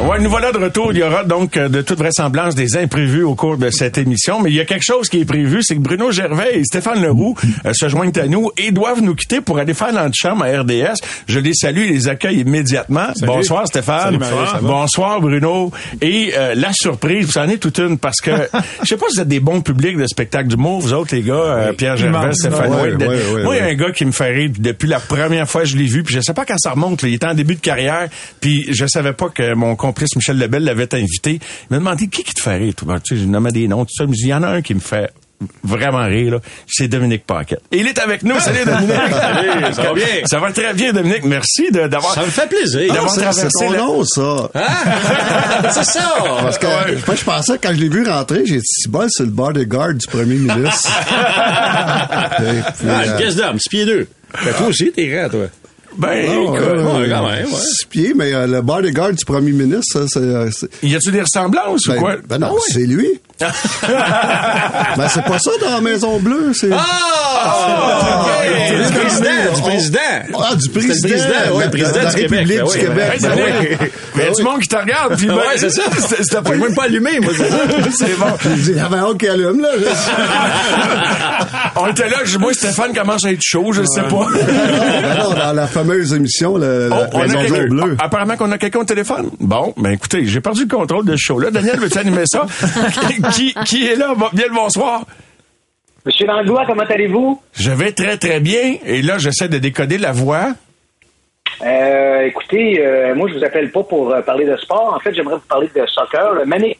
[0.00, 0.92] Ouais, nous voilà de retour.
[0.92, 4.40] Il y aura donc euh, de toute vraisemblance des imprévus au cours de cette émission.
[4.40, 7.02] Mais il y a quelque chose qui est prévu, c'est que Bruno Gervais et Stéphane
[7.02, 7.34] Leroux
[7.66, 11.00] euh, se joignent à nous et doivent nous quitter pour aller faire l'antichambre à RDS.
[11.26, 13.08] Je les salue et les accueille immédiatement.
[13.22, 14.22] Bonsoir Stéphane.
[14.22, 14.62] Salut?
[14.62, 15.72] Bonsoir Bruno.
[16.00, 18.30] Et euh, la surprise, vous en êtes toute une parce que
[18.82, 21.22] je sais pas si vous êtes des bons publics de spectacle d'humour, vous autres les
[21.22, 22.32] gars, euh, Pierre Gervais.
[22.34, 23.00] Stéphane Ouais, White.
[23.00, 25.48] ouais, ouais, Moi, il y a un gars qui me fait rire depuis la première
[25.50, 27.02] fois que je l'ai vu, puis je sais pas quand ça remonte.
[27.02, 27.08] là.
[27.08, 28.08] il était en début de carrière,
[28.40, 31.32] puis je savais pas que mon complice Michel Lebel l'avait invité.
[31.32, 33.00] Il m'a demandé qui qui te fait rire, toi?
[33.00, 34.04] Tu sais, j'ai nommé des noms, tout ça.
[34.04, 35.10] Il me dit, il y en a un qui me fait
[35.62, 36.38] vraiment rire, là.
[36.66, 37.60] C'est Dominique Paquette.
[37.70, 38.38] Et il est avec nous.
[38.40, 38.90] Salut, Dominique.
[38.90, 40.04] Salut, ça va bien?
[40.24, 41.24] Ça va très bien, Dominique.
[41.24, 42.12] Merci de- d'avoir...
[42.14, 42.92] Ça me fait plaisir.
[42.92, 44.50] d'avoir C'est traversé c'est la- nom, ça.
[45.74, 46.14] C'est ça.
[46.42, 49.22] Parce que moi, je pensais, quand je l'ai vu rentrer, j'ai dit, si bol, c'est
[49.24, 50.90] le bodyguard du premier ministre.
[51.08, 51.16] Puis,
[51.68, 54.08] Ah, euh, une pièce d'homme, 6 pieds 2.
[54.58, 55.46] toi aussi, t'es grand, toi.
[55.98, 57.50] Ben, non, écoute, ouais, quand même, ouais.
[57.60, 60.20] Six pieds, mais euh, le bodyguard du premier ministre, ça, c'est...
[60.20, 60.48] euh,
[60.84, 62.16] y a-tu des ressemblances ou Ben, quoi?
[62.28, 62.60] ben non, Ah ouais.
[62.68, 63.08] c'est lui.
[63.40, 66.70] Ben, c'est pas ça dans la Maison Bleue, c'est...
[66.72, 68.24] Ah!
[68.78, 69.98] du Du président, du président.
[70.40, 70.94] Ah, du président.
[70.94, 72.38] C'était le président, ouais, de- président de la du Québec.
[72.40, 73.18] République Ben du oui, Québec.
[73.22, 73.42] Ben oui.
[74.16, 75.82] Il y a du monde qui te regarde, puis ben, Ouais, c'est ça.
[75.98, 77.56] C'était pas même pas allumé, moi, c'est ça.
[77.98, 78.26] C'est bon.
[78.66, 79.68] Il y avait un qui allume, là.
[81.76, 84.26] On était là, je- moi, Stéphane commence à être chaud, je sais pas.
[84.34, 87.96] Ben non, dans la fameuse émission, le, Oh, la Maison quelqu'un- Bleue.
[88.00, 89.30] Ah, Apparemment qu'on a quelqu'un au téléphone.
[89.40, 91.50] Bon, ben écoutez, j'ai perdu le contrôle de ce show-là.
[91.50, 92.46] Daniel, veux-tu animer ça?
[93.30, 94.14] Qui, qui est là?
[94.32, 95.04] Bien le bonsoir.
[96.04, 97.40] Monsieur Langlois, comment allez-vous?
[97.52, 98.76] Je vais très, très bien.
[98.84, 100.54] Et là, j'essaie de décoder la voix.
[101.62, 104.94] Euh, écoutez, euh, moi, je vous appelle pas pour euh, parler de sport.
[104.94, 106.78] En fait, j'aimerais vous parler de soccer, le Manic.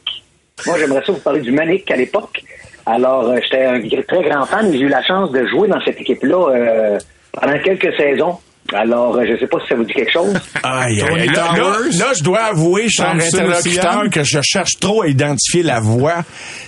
[0.67, 2.43] Moi, j'aimerais ça vous parler du Manic à l'époque.
[2.87, 6.01] Alors, euh, j'étais un très grand fan j'ai eu la chance de jouer dans cette
[6.01, 6.99] équipe-là
[7.33, 8.39] pendant quelques saisons.
[8.75, 10.35] Alors, euh, je sais pas si ça vous dit quelque chose.
[10.63, 11.63] Aïe, aïe, là, là,
[11.99, 16.17] là, je dois avouer, cher interlocuteur, que je cherche trop à identifier la voix.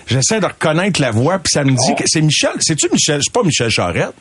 [0.07, 2.53] J'essaie de reconnaître la voix, puis ça me dit que c'est Michel.
[2.61, 3.21] C'est-tu Michel?
[3.23, 4.15] C'est pas Michel Charette?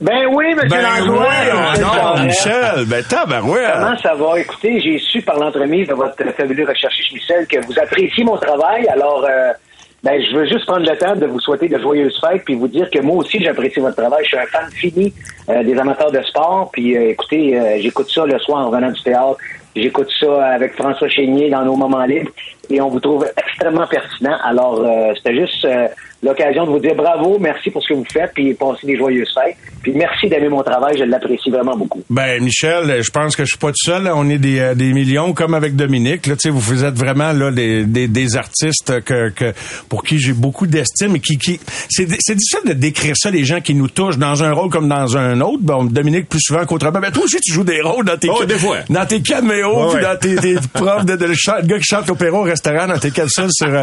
[0.00, 1.26] Ben oui, monsieur Ben Langlois.
[1.28, 1.86] oui, oh Michel
[2.18, 2.24] non.
[2.24, 2.84] Michel.
[2.86, 3.72] Ben tabarouette.
[3.78, 4.38] Comment ça va?
[4.40, 8.86] Écoutez, j'ai su par l'entremise de votre fabuleux recherchiste Michel que vous appréciez mon travail.
[8.88, 9.52] Alors, euh,
[10.02, 12.68] ben, je veux juste prendre le temps de vous souhaiter de joyeuses fêtes puis vous
[12.68, 14.24] dire que moi aussi, j'apprécie votre travail.
[14.24, 15.12] Je suis un fan fini
[15.48, 16.70] euh, des amateurs de sport.
[16.72, 19.38] Puis, euh, écoutez, euh, j'écoute ça le soir en revenant du théâtre.
[19.74, 22.30] J'écoute ça avec François Chénier dans nos moments libres
[22.68, 24.36] et on vous trouve extrêmement pertinent.
[24.44, 25.88] Alors, euh, c'était juste euh,
[26.22, 29.32] l'occasion de vous dire bravo, merci pour ce que vous faites, puis passez des joyeuses
[29.34, 29.56] fêtes.
[29.82, 32.00] Puis merci d'aimer mon travail, je l'apprécie vraiment beaucoup.
[32.08, 34.04] Ben Michel, je pense que je suis pas tout seul.
[34.04, 34.14] là.
[34.16, 36.26] On est des, euh, des millions, comme avec Dominique.
[36.28, 39.52] Là, tu sais, vous êtes vraiment là des, des, des artistes que, que
[39.88, 41.58] pour qui j'ai beaucoup d'estime et qui, qui
[41.90, 44.88] c'est c'est difficile de décrire ça les gens qui nous touchent dans un rôle comme
[44.88, 45.58] dans un autre.
[45.62, 47.00] Bon, Dominique plus souvent qu'autrement.
[47.00, 48.76] Ben toi aussi tu joues des rôles dans tes Oh, des fois.
[48.88, 50.02] dans tes caméos Ouais, puis ouais.
[50.02, 53.10] dans tes, tes profs de, de, le gars qui chante l'opéra au restaurant dans tes
[53.10, 53.66] capsules sur.
[53.66, 53.82] euh,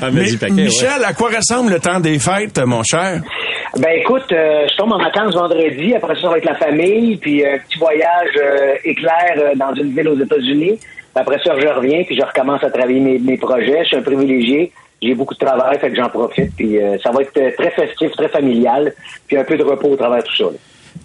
[0.00, 3.20] Ah, mais, Michel, à quoi ressemble le temps des fêtes, mon cher?
[3.78, 7.58] Ben écoute, euh, je tombe en vacances vendredi, après ça avec la famille, puis un
[7.58, 10.78] petit voyage euh, éclair euh, dans une ville aux États-Unis.
[11.14, 13.82] Après ça, je reviens, puis je recommence à travailler mes, mes projets.
[13.82, 17.10] Je suis un privilégié, j'ai beaucoup de travail, fait que j'en profite, puis euh, ça
[17.10, 18.92] va être euh, très festif, très familial,
[19.26, 20.44] puis un peu de repos au travers de tout ça.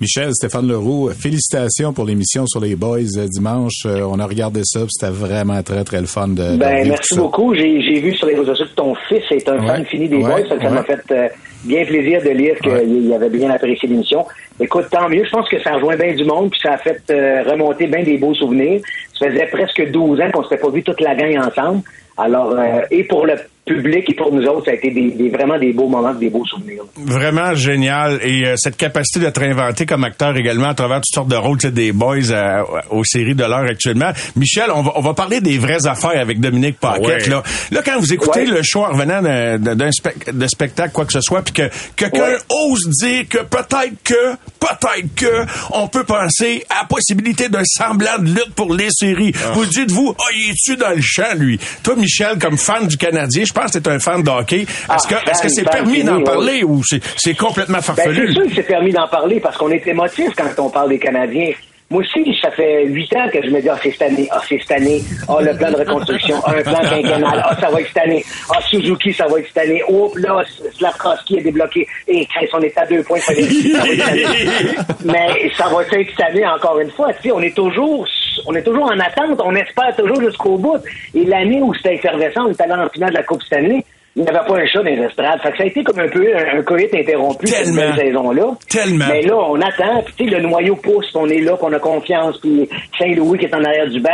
[0.01, 3.84] Michel, Stéphane Leroux, félicitations pour l'émission sur les Boys euh, dimanche.
[3.85, 7.16] Euh, on a regardé ça, c'était vraiment très, très le fun de, de Ben, merci
[7.16, 7.53] beaucoup.
[7.56, 9.68] J'ai j'ai vu sur les réseaux sociaux que ton fils est un Ouais.
[9.68, 10.24] fan fini des Ouais.
[10.44, 10.48] boys.
[10.59, 10.86] Ça m'a Ouais.
[10.86, 11.27] fait euh,
[11.63, 14.25] bien plaisir de lire qu'il avait bien apprécié l'émission.
[14.59, 15.24] Écoute, tant mieux.
[15.24, 18.04] Je pense que ça rejoint bien du monde, puis ça a fait euh, remonter bien
[18.04, 18.81] des beaux souvenirs.
[19.18, 21.81] Ça faisait presque 12 ans qu'on s'était pas vu toute la gang ensemble.
[22.18, 23.33] Alors, euh, et pour le
[23.65, 26.29] public et pour nous autres, ça a été des, des- vraiment des beaux moments, des
[26.29, 26.83] beaux souvenirs.
[26.97, 28.19] Vraiment génial.
[28.23, 31.57] Et euh, cette capacité d'être inventé comme acteur également à travers toutes sortes de rôles,
[31.57, 34.12] tu sais, des boys euh, aux séries de l'heure actuellement.
[34.35, 37.06] Michel, on va, on va parler des vraies affaires avec Dominique Paquette.
[37.25, 37.29] Ouais.
[37.29, 37.44] Là.
[37.71, 38.45] là, quand vous écoutez Ouais.
[38.45, 41.69] le show en revenant d'un d'un spec- de spectacle, quoi que ce soit, puis que
[41.95, 42.38] quelqu'un Ouais.
[42.69, 48.18] ose dire que peut-être que, peut-être que, on peut penser à la possibilité d'un semblant
[48.19, 49.31] de lutte pour les séries.
[49.53, 51.59] Vous dites-vous, ah, il est-tu dans le champ, lui?
[51.83, 54.62] Toi, Michel, comme fan du Canadien, je pense que t'es un fan de hockey.
[54.62, 56.81] Est-ce Ah, que, est-ce que fan, c'est fan permis d'en parler ou
[57.18, 58.28] c'est complètement Ben, farfelu?
[58.28, 61.00] c'est sûr que c'est permis d'en parler parce qu'on est émotif quand on parle des
[61.00, 61.52] Canadiens.
[61.91, 64.41] Moi aussi, ça fait huit ans que je me dis, ah, c'est cette année, ah,
[64.49, 67.79] c'est cette année, ah, le plan de reconstruction, ah, un plan quinquennal, ah, ça va
[67.79, 70.43] être cette année, ah, Suzuki, ça va être cette année, oh, là,
[70.73, 73.87] Slavkowski est débloqué, et Chris, on est à deux points, ça va être ça va
[73.87, 74.75] être cette année.
[75.05, 78.07] Mais ça va être cette année, encore une fois, tu sais, on est toujours,
[78.47, 80.81] on est toujours en attente, on espère toujours jusqu'au bout.
[81.13, 83.85] Et l'année où c'était effervescent, on est allé en finale de la Coupe Stanley,
[84.15, 85.41] il n'y avait pas un chat dans les estrades.
[85.41, 87.81] Fait que ça a été comme un peu un, un coït interrompu cette Tellement.
[87.95, 88.45] belle saison-là.
[88.69, 89.06] Tellement.
[89.09, 91.73] Mais là, on attend, puis tu sais, le noyau pousse, on est là, puis on
[91.73, 94.09] a confiance, puis Saint-Louis qui est en arrière du banc.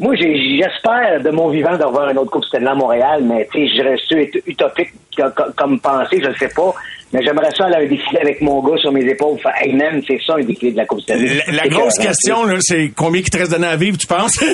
[0.00, 3.76] Moi, j'espère de mon vivant d'avoir une autre Coupe Stanley à Montréal, mais tu sais,
[3.76, 6.72] je reste ut- utopique co- co- comme pensée, je ne sais pas.
[7.12, 9.38] Mais j'aimerais ça aller à un défilé avec mon gars sur mes épaules.
[9.40, 11.42] Faire, hey man, c'est ça un défilé de la Coupe Stanley.
[11.48, 14.38] La, grosse question, là, c'est combien il te reste d'années à vivre, tu penses?
[14.40, 14.52] Je,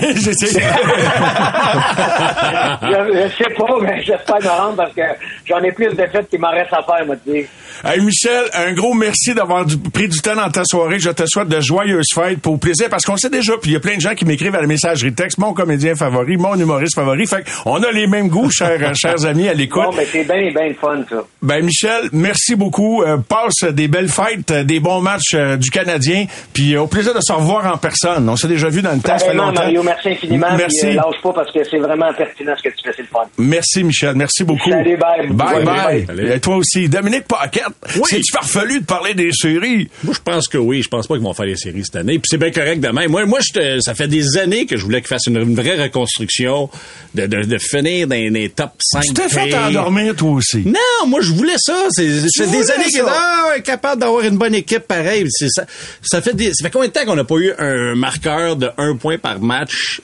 [2.85, 5.03] je sais pas, mais j'espère me rendre parce que
[5.47, 7.49] j'en ai plus de fêtes qu'il m'en reste à faire, moi, tu sais.
[7.87, 10.99] Hey Michel, un gros merci d'avoir pris du temps dans ta soirée.
[10.99, 13.77] Je te souhaite de joyeuses fêtes pour plaisir parce qu'on sait déjà, puis il y
[13.77, 16.95] a plein de gens qui m'écrivent à la messagerie texte, mon comédien favori, mon humoriste
[16.95, 17.27] favori.
[17.27, 19.83] Fait on a les mêmes goûts, chers, chers amis à l'écoute.
[19.85, 21.25] Bon, mais c'est bien, bien fun, ça.
[21.43, 23.03] Ben Michel, merci beaucoup.
[23.03, 26.87] Euh, passe des belles fêtes, euh, des bons matchs euh, du Canadien, puis euh, au
[26.87, 28.27] plaisir de se revoir en personne.
[28.31, 29.61] On s'est déjà vu dans le temps, ça fait Vraiment, longtemps.
[29.61, 30.57] Mario, merci infiniment.
[30.57, 30.87] Merci.
[30.87, 33.25] Puis, lâche pas parce que c'est vraiment pertinent ce que tu fais, c'est le fun.
[33.37, 34.71] Merci Michel, merci beaucoup.
[34.71, 35.29] Salut, bye.
[35.29, 36.03] Bye Ouais, bye.
[36.07, 36.33] bye.
[36.33, 37.65] Et toi aussi, Dominique Paquette.
[38.09, 39.89] C'est-tu farfelu de parler des séries?
[40.03, 40.83] Moi, je pense que oui.
[40.83, 42.19] Je pense pas qu'ils vont faire les séries cette année.
[42.19, 43.09] Puis c'est bien correct demain.
[43.09, 45.81] Moi, moi, je ça fait des années que je voulais qu'ils fassent une, une vraie
[45.81, 46.71] reconstruction,
[47.15, 50.63] de, de, de finir dans les top 5 Tu t'es fait endormir toi aussi.
[50.65, 51.87] Non, moi je voulais ça.
[51.91, 52.07] C'est
[52.51, 55.27] des années que ah, capable d'avoir une bonne équipe pareil.
[55.31, 55.65] Ça.
[56.03, 58.71] Ça fait des, ça fait combien de temps qu'on n'a pas eu un marqueur de
[58.79, 60.01] un point par match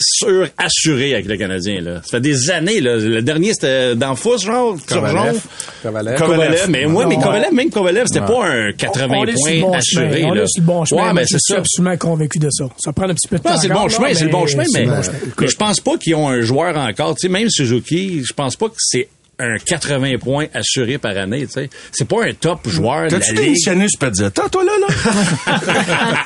[0.00, 2.00] sûr assuré avec le Canadien là.
[2.04, 2.96] Ça fait des années là.
[2.96, 5.32] Le dernier c'était d'Anfous genre Kovalev.
[5.32, 5.40] Turgeon.
[5.82, 6.18] Kovalev.
[6.18, 9.60] Kovalev, mais moi, mais Kovalev, même Kovalev, c'était pas un 80 on est sur le
[9.60, 10.12] points bon assuré.
[10.20, 10.28] chemin.
[10.30, 10.42] On là.
[10.42, 11.12] est sur le bon chemin.
[11.12, 11.58] Mais je c'est suis ça.
[11.58, 12.64] absolument convaincu de ça.
[12.78, 13.50] Ça prend un petit peu de temps.
[13.50, 15.18] Non, c'est le bon chemin, c'est le bon chemin, c'est mais, le bon chemin.
[15.40, 17.14] mais je pense pas qu'ils ont un joueur encore.
[17.16, 19.08] Tu sais, même Suzuki, je pense pas que c'est
[19.38, 21.46] un 80 points assuré par année.
[21.46, 23.44] Tu sais, c'est pas un top joueur de T'as-tu la ligue.
[23.50, 25.58] démissionné sur Pizzetta, toi, là, là?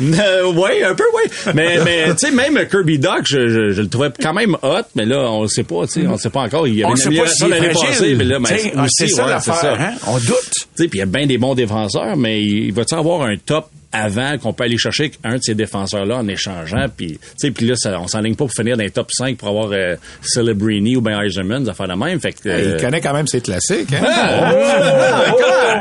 [0.00, 1.52] Euh, ouais, un peu, ouais.
[1.54, 4.82] Mais, mais tu sais, même Kirby Doc, je, je, je le trouvais quand même hot,
[4.94, 6.66] mais là, on le sait pas, tu sais, on sait pas encore.
[6.66, 8.72] Il y avait On une sait pas amélioration est l'année passée, mais là, mais T'sais,
[8.76, 9.94] ah, aussi, c'est ça ouais, l'affaire, hein?
[10.06, 10.50] On doute.
[10.52, 13.36] Tu sais, puis il y a bien des bons défenseurs, mais il va-tu avoir un
[13.36, 17.50] top avant qu'on peut aller chercher un de ces défenseurs-là en échangeant, puis tu sais,
[17.50, 19.96] puis là, ça, on s'enligne pas pour finir dans les top 5 pour avoir euh,
[20.22, 22.20] Celebrini ou ben Eisenman, ça fait la même.
[22.20, 23.92] Fait que, euh, Il connaît quand même ses classiques.
[23.92, 24.04] Hein?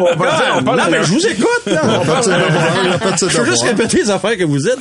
[0.01, 1.81] Oh, non, mais je vous écoute, là.
[3.21, 4.79] Je veux juste répéter les affaires que vous êtes.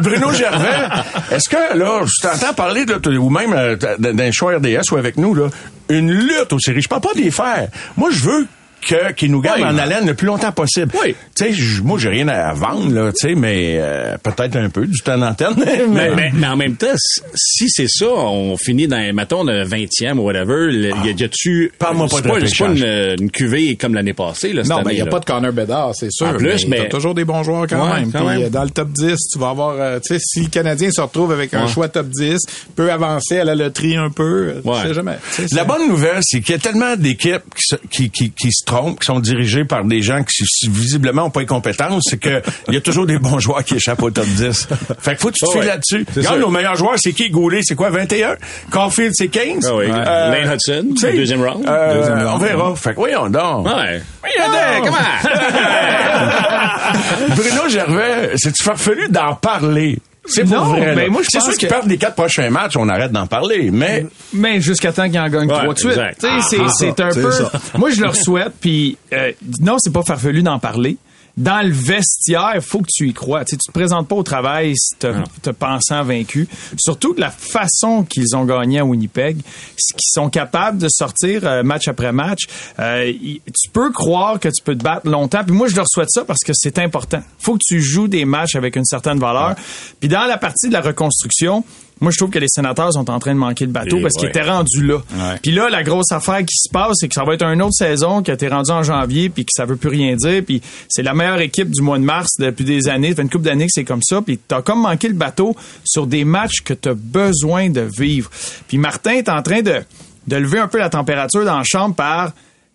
[0.00, 0.88] Bruno Gervais,
[1.30, 5.16] est-ce que, là, je t'entends parler, là, ou même euh, les choix RDS ou avec
[5.16, 5.48] nous, là,
[5.88, 6.82] une lutte aux séries.
[6.82, 7.68] Je parle pas des faire.
[7.96, 8.46] Moi, je veux
[8.86, 9.66] que qu'ils nous gardent Oui.
[9.66, 10.92] en haleine le plus longtemps possible.
[11.04, 11.14] Oui.
[11.34, 14.86] Tu sais, moi, j'ai rien à vendre, là, tu sais, mais euh, peut-être un peu
[14.86, 15.54] du temps d'antenne.
[15.92, 16.86] Mais, mais, mais en même temps,
[17.34, 21.24] si c'est ça, on finit dans, mettons, le 20e ou whatever, le- y a- y
[21.24, 21.72] a-tu...
[21.78, 24.82] Parle-moi pas de pas, c'est pas une, une cuvée comme l'année passée, là, cette Non,
[24.84, 25.10] mais il n'y a là.
[25.10, 26.26] pas de Connor Bedard, c'est sûr.
[26.28, 28.12] En plus, mais- toujours des bons joueurs quand Ouais, même.
[28.12, 28.48] quand Puis, même.
[28.50, 31.32] dans le top 10, tu vas avoir, euh, tu sais, si le Canadien se retrouve
[31.32, 32.38] avec un choix top 10,
[32.76, 34.82] peut avancer à la loterie un peu, Ouais.
[34.82, 35.16] tu sais jamais.
[35.34, 38.48] Tu La bonne nouvelle, c'est qu'il y a tellement d'équipes qui, se- qui, qui, qui
[38.52, 42.18] se trompent, qui sont dirigées par des gens qui visiblement n'ont pas les compétences, c'est
[42.18, 44.68] que il y a toujours des bons joueurs qui échappent au top 10.
[45.00, 45.66] Fait que faut que tu te Ah ouais.
[45.66, 46.06] là-dessus.
[46.16, 47.30] Regarde, nos meilleurs joueurs, c'est qui?
[47.30, 47.90] Goulet, c'est quoi?
[47.90, 48.36] 21?
[48.70, 49.66] Caulfield, c'est 15?
[49.70, 49.88] Ah oui.
[49.88, 51.64] Lane Hudson, deuxième round.
[51.68, 52.30] euh, Deuxième round.
[52.34, 52.76] On verra.
[52.76, 53.66] Fait que voyons donc.
[53.66, 54.02] Ouais.
[54.20, 54.92] Voyons donc.
[57.36, 59.98] Bruno Gervais, c'est-tu farfelu d'en parler?
[60.24, 60.94] C'est pour Non, vrai.
[60.94, 63.10] mais moi, je c'est pense sûr qu'ils que- perdent les quatre prochains matchs, on arrête
[63.10, 65.98] d'en parler, mais Mais jusqu'à temps qu'il en gagne Ouais, trois de suite.
[65.98, 67.30] Ah, c'est- un peu.
[67.32, 67.50] ça.
[67.76, 68.52] Moi, je leur souhaite.
[68.60, 70.96] Puis euh, non, c'est pas farfelu d'en parler.
[71.36, 73.44] Dans le vestiaire, faut que tu y crois.
[73.46, 76.46] Tu sais, tu te présentes pas au travail si te, te pensant vaincu.
[76.78, 79.38] Surtout que la façon qu'ils ont gagné à Winnipeg,
[79.78, 82.40] c'est qu'ils sont capables de sortir euh, match après match.
[82.78, 85.42] Euh, y- tu peux croire que tu peux te battre longtemps.
[85.42, 87.22] Puis moi, je leur souhaite ça parce que c'est important.
[87.38, 89.54] Faut que tu joues des matchs avec une certaine valeur.
[90.00, 91.64] Puis dans la partie de la reconstruction,
[92.00, 94.14] moi, je trouve que les sénateurs sont en train de manquer le bateau Et parce
[94.14, 94.96] qu'ils étaient rendus là.
[94.96, 95.38] Ouais.
[95.40, 97.74] Puis là, la grosse affaire qui se passe, c'est que ça va être une autre
[97.74, 100.42] saison qui a été rendue en janvier puis que ça veut plus rien dire.
[100.44, 103.10] Puis c'est la meilleure équipe du mois de mars depuis des années.
[103.10, 104.20] Ça fait une couple d'années que c'est comme ça.
[104.20, 108.30] Puis t'as comme manqué le bateau sur des matchs que t'as besoin de vivre.
[108.66, 109.82] Puis Martin est en train de,
[110.26, 112.32] de lever un peu la température dans la chambre par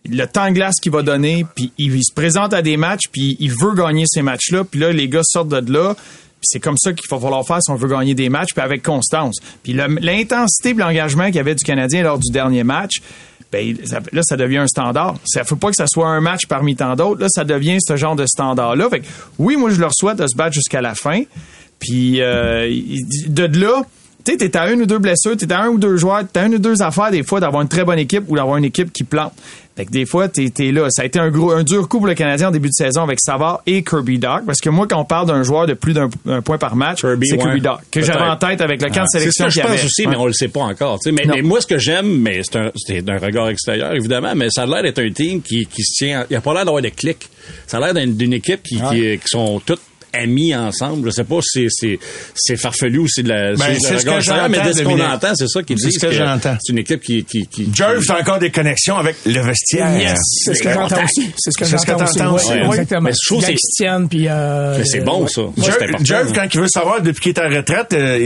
[0.10, 3.36] le temps de glace qu'il va donner, puis il, se présente à des matchs, puis
[3.40, 5.96] il veut gagner ces matchs-là, puis là, les gars sortent de là,
[6.42, 8.84] c'est comme ça qu'il va falloir faire si on veut gagner des matchs, puis avec
[8.84, 9.38] constance.
[9.64, 13.02] Puis l'intensité l'engagement qu'il y avait du Canadien lors du dernier match,
[13.52, 13.76] ben,
[14.12, 15.16] là, ça devient un standard.
[15.26, 17.22] Ça faut pas que ça soit un match parmi tant d'autres.
[17.22, 18.90] Là, ça devient ce genre de standard-là.
[19.40, 21.24] Oui, moi, je leur souhaite de se battre jusqu'à la fin.
[21.80, 22.70] Puis euh,
[23.28, 23.84] de là,
[24.26, 26.48] tu sais, t'es à une ou deux blessures, t'es à un ou deux joueurs, t'as
[26.48, 28.92] une ou deux affaires des fois d'avoir une très bonne équipe ou d'avoir une équipe
[28.92, 29.34] qui plante.
[29.78, 30.88] Fait que des fois, t'es es là.
[30.90, 33.04] Ça a été un gros, un dur coup pour le Canadien en début de saison
[33.04, 34.42] avec Savard et Kirby Doc.
[34.48, 37.02] Parce que moi, quand on parle d'un joueur de plus d'un un point par match,
[37.02, 37.44] Kirby, c'est ouais.
[37.44, 37.80] Kirby Doc.
[37.92, 39.86] Que j'avais en tête avec le camp de C'est ce sélection que je pense avait.
[39.86, 41.00] aussi, mais on le sait pas encore.
[41.00, 41.12] tu sais.
[41.12, 44.48] Mais, mais moi, ce que j'aime, mais c'est un, c'est un regard extérieur, évidemment, mais
[44.50, 46.26] ça a l'air d'être un team qui, qui se tient.
[46.30, 47.30] Il n'y a pas l'air d'avoir de clics.
[47.68, 49.82] Ça a l'air d'une d'une équipe qui, qui, qui sont toutes
[50.24, 51.08] amis ensemble.
[51.10, 52.00] Je sais pas si c'est- c'est
[52.36, 54.74] c'est farfelu ou c'est de la Ben, c'est c'est ce que extérieur, mais j'entends, de
[54.74, 56.00] ce qu'on entend, c'est ça qu'ils C'est disent.
[56.00, 56.58] ce que j'entends.
[56.62, 59.92] C'est une équipe qui qui qui, Jerv, qui- encore des connexions avec le vestiaire.
[59.98, 61.32] Yes, c'est ce que j'entends aussi.
[61.38, 62.20] C'est ce que C'est ce que j'entends aussi.
[62.20, 62.66] ouais, aussi, ouais.
[62.66, 63.02] Exactement.
[63.02, 63.56] Mais je trouve c'est-
[64.10, 65.30] puis, euh, Mais c'est bon, ouais.
[65.30, 65.42] ça.
[66.04, 68.18] Jerv, c'est quand il veut savoir depuis qu'il est en retraite, euh,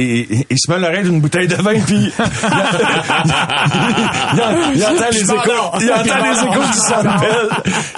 [0.50, 2.12] il, se met l'oreille d'une bouteille de vin puis
[4.76, 7.50] il, entend les échos, il entend les échos du Sandbell.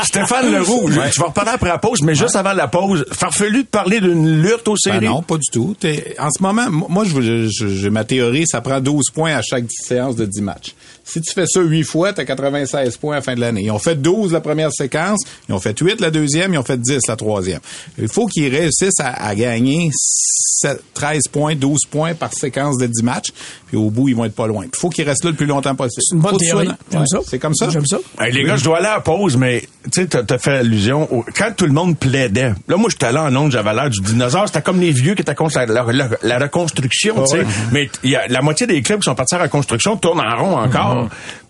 [0.04, 3.68] Stéphane Leroux, tu vas reparler après la pause, mais juste avant la pause, farfelu de
[3.84, 5.06] parler d'une lutte aux Ben séries.
[5.06, 5.76] non, pas du tout.
[6.20, 9.66] En ce moment, moi, je, je- je- ma théorie, ça prend 12 points à chaque
[9.70, 10.74] séance de 10 matchs.
[11.06, 13.64] Si tu fais ça 8 fois, t'as 96 points à la fin de l'année.
[13.66, 15.20] Ils ont fait 12 la première séquence,
[15.50, 17.60] ils ont fait 8 la deuxième, ils ont fait 10 la troisième.
[17.98, 22.88] Il faut qu'ils réussissent à, à gagner 7 13 points, 12 points par séquence de
[22.88, 23.32] 10 matchs,
[23.68, 24.66] puis au bout, ils vont être pas loin.
[24.72, 26.02] Il faut qu'ils restent là le plus longtemps possible.
[26.08, 26.68] C'est une bonne théorie.
[27.02, 27.20] Ouais, ça.
[27.28, 27.70] C'est comme ça.
[27.70, 27.98] J'aime ça.
[28.20, 31.14] Hey, les gars, je dois aller à la pause, mais tu sais, t'as fait allusion.
[31.14, 34.00] au- Quand tout le monde plaidait, là, moi, j'étais allé en onde, j'avais l'air du
[34.00, 34.48] dinosaure.
[34.48, 37.46] C'était comme les vieux qui étaient contre la, la- la- la reconstruction, tu sais.
[37.74, 40.22] Mais il y a la moitié des clubs qui sont partis à la reconstruction tournent
[40.22, 40.93] en rond encore.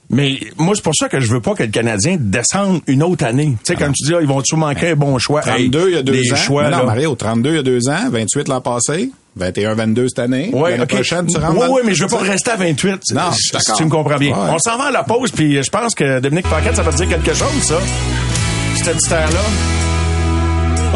[0.10, 3.26] Mais moi, c'est pour ça que je veux pas que le Canadien descende une autre
[3.26, 3.56] année.
[3.64, 5.42] Tu sais, quand tu dis, ah, ils vont-tu manquer un bon choix?
[5.42, 6.36] 32 il y a deux ans.
[6.36, 6.84] choix, non, là.
[6.84, 9.10] Mario, 32 il y a deux ans, 28 l'an passé,
[9.40, 10.52] 21-22 cette année.
[10.54, 12.90] Ouais, L'année prochaine, tu rentres ouais, dans- ouais, mais je veux pas rester à 28.
[12.92, 13.76] Non, si je suis d'accord.
[13.78, 14.32] tu me comprends bien.
[14.34, 14.50] Ouais.
[14.52, 16.98] On s'en va à la pause, puis je pense que Dominique Paquette, ça va te
[16.98, 17.76] dire quelque chose, ça.
[18.76, 19.28] Cette petite là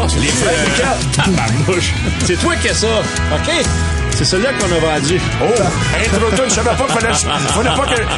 [0.00, 0.96] Oh, c'est Les frères.
[1.16, 1.92] Tabarnouche.
[2.24, 2.86] C'est toi qui as ça.
[3.34, 3.66] OK?
[4.18, 5.20] C'est celui-là qu'on a vendu.
[5.40, 7.14] Oh, intro tune, je savais pas qu'il fallait, pas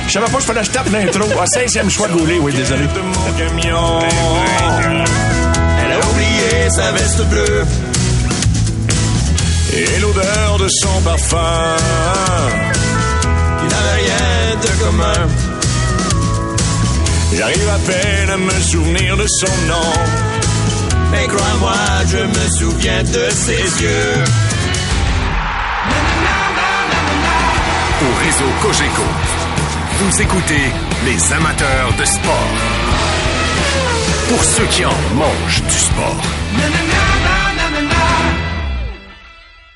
[0.06, 1.28] je savais pas que je tape l'intro.
[1.38, 2.84] Ah, 16e choix gaulé, oui, désolé.
[2.84, 3.98] de mon camion.
[5.84, 7.66] Elle a oublié sa veste bleue
[9.74, 11.76] et l'odeur de son parfum.
[13.62, 15.28] Il n'avait rien de commun.
[17.36, 19.92] J'arrive à peine à me souvenir de son nom.
[21.12, 21.74] Mais crois-moi,
[22.08, 24.24] je me souviens de ses yeux.
[28.02, 29.02] Au réseau Cogeco,
[29.98, 30.72] vous écoutez
[31.04, 32.48] les amateurs de sport.
[34.30, 37.39] Pour ceux qui en mangent du sport.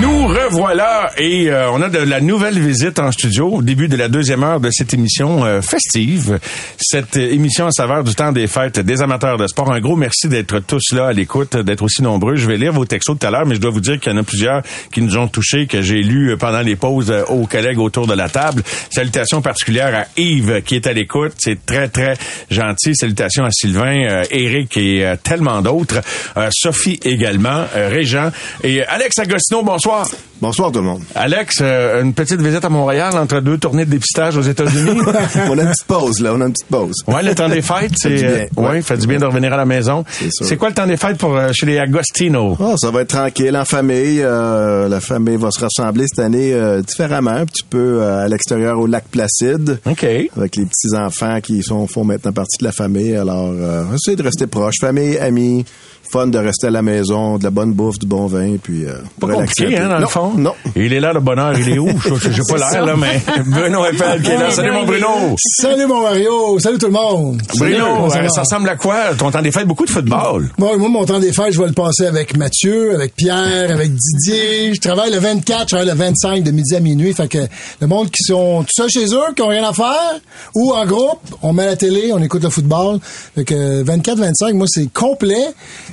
[0.00, 3.96] Nous revoilà et euh, on a de la nouvelle visite en studio au début de
[3.96, 6.38] la deuxième heure de cette émission euh, festive.
[6.78, 9.72] Cette euh, émission à saveur du temps des fêtes des amateurs de sport.
[9.72, 12.36] Un gros merci d'être tous là à l'écoute, d'être aussi nombreux.
[12.36, 14.14] Je vais lire vos textos tout à l'heure, mais je dois vous dire qu'il y
[14.14, 17.46] en a plusieurs qui nous ont touchés, que j'ai lu pendant les pauses euh, aux
[17.46, 18.62] collègues autour de la table.
[18.90, 21.32] Salutations particulières à Yves qui est à l'écoute.
[21.38, 22.14] C'est très, très
[22.50, 22.94] gentil.
[22.94, 26.00] Salutations à Sylvain, euh, Eric et euh, tellement d'autres.
[26.36, 28.30] Euh, Sophie également, euh, Régent
[28.62, 29.62] et Alex Agostino.
[29.84, 30.08] Bonsoir.
[30.40, 31.02] Bonsoir tout le monde.
[31.14, 35.00] Alex, euh, une petite visite à Montréal entre deux tournées de dépistage aux États-Unis.
[35.48, 36.32] on a une petite pause, là.
[36.34, 36.94] On a une petite pause.
[37.06, 38.24] Ouais, le temps des fêtes, c'est.
[38.24, 40.04] euh, ouais, fait du bien de revenir à la maison.
[40.30, 42.56] C'est quoi le temps des fêtes pour euh, chez les Agostino?
[42.60, 44.20] Ah, ça va être tranquille en famille.
[44.22, 46.54] Euh, la famille va se rassembler cette année
[46.86, 49.78] différemment, un petit peu à l'extérieur au lac Placide.
[49.86, 50.04] OK.
[50.36, 53.14] Avec les petits enfants qui sont font maintenant partie de la famille.
[53.16, 53.52] Alors,
[53.94, 54.74] essayez de rester proche.
[54.80, 55.64] Famille, amis,
[56.12, 58.96] fun de rester à la maison, de la bonne bouffe, du bon vin, puis euh,
[59.18, 60.32] Pas relaxer compliqué, hein, dans le fond?
[60.36, 60.52] Non.
[60.76, 61.88] Et il est là, le bonheur, il est où?
[61.88, 64.50] Je- J'ai pas l'air, là, mais Bruno Eiffel qui est là.
[64.50, 65.08] Salut, mon Bruno!
[65.38, 67.40] Salut mon Mario, salut tout le monde.
[67.56, 69.14] Bruno, euh, ça ressemble à quoi?
[69.16, 70.50] Ton temps des fêtes, beaucoup de football.
[70.58, 73.90] Moi, moi, mon temps des fêtes, je vais le passer avec Mathieu, avec Pierre, avec
[73.94, 74.74] Didier.
[74.74, 77.12] Je travaille le 24, je travaille le 25 de midi à minuit.
[77.14, 77.38] Fait que
[77.80, 80.20] le monde qui sont tout seuls chez eux, qui ont rien à faire,
[80.54, 82.98] ou en groupe, on met la télé, on écoute le football.
[83.34, 85.46] Fait que 24, 25, moi, c'est complet.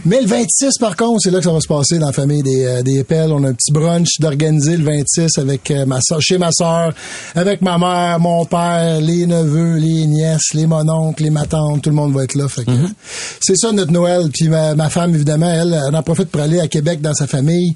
[0.06, 2.41] Mais le 26, par contre, c'est là que ça va se passer dans la famille
[2.41, 3.32] des, euh, des Pelles.
[3.32, 6.94] On a un petit brunch d'organiser le 26 avec euh, ma soeur, chez ma soeur,
[7.36, 11.96] avec ma mère, mon père, les neveux, les nièces, les mononcles, les matantes, tout le
[11.96, 12.48] monde va être là.
[12.48, 12.72] Fait que,
[13.41, 14.29] c'est ça notre Noël.
[14.34, 17.27] Puis ma, ma femme, évidemment, elle, elle en profite pour aller à Québec dans sa
[17.27, 17.75] famille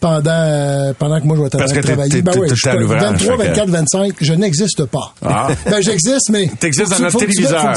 [0.00, 2.22] pendant euh, pendant que moi je vais Parce que travailler.
[2.22, 5.12] Ben oui, je à suis l'ouvrage, 23, fait que- 24, 25, je n'existe pas.
[5.24, 5.48] Ah.
[5.66, 7.74] ben j'existe, mais T'existes dans notre téléviseur.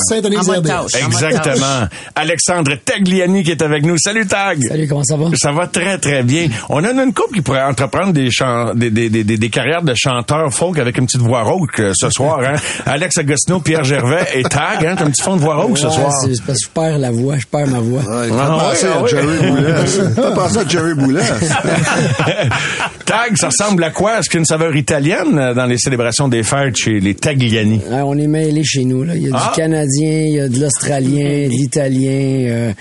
[1.08, 1.88] Exactement.
[2.16, 3.98] Alexandre Tagliani qui est avec nous.
[3.98, 4.60] Salut Tag.
[4.68, 5.26] Salut, comment ça va?
[5.36, 6.48] Ça va très très bien.
[6.70, 9.82] On a une couple qui pourrait entreprendre des, chan- des, des, des, des- des carrières
[9.82, 12.40] de chanteurs folk avec une petite voix rauque euh, ce soir.
[12.44, 12.56] Hein?
[12.86, 14.86] Alex Agostino, Pierre Gervais et Tag.
[14.86, 14.96] Hein?
[14.98, 16.12] T'as un petit fond de voix rauque ce Ouais, soir.
[16.22, 18.02] c'est parce que je perds la voix, je perds ma voix.
[18.02, 19.10] Ouais, Ah, T'as pensé ouais, à ouais.
[19.10, 19.74] Jerry Boulez.
[20.16, 21.22] T'as pensé à Jerry Boulez.
[23.06, 24.20] Tag, ça ressemble à quoi?
[24.20, 27.16] Est-ce qu'il y a une saveur italienne euh, dans les célébrations des fêtes chez les
[27.16, 27.82] Tagliani?
[27.90, 29.04] Ouais, on est mêlés chez nous.
[29.04, 29.16] Là.
[29.16, 29.52] Il y a Ah.
[29.54, 32.74] du Canadien, il y a de l'Australien, de l'Italien,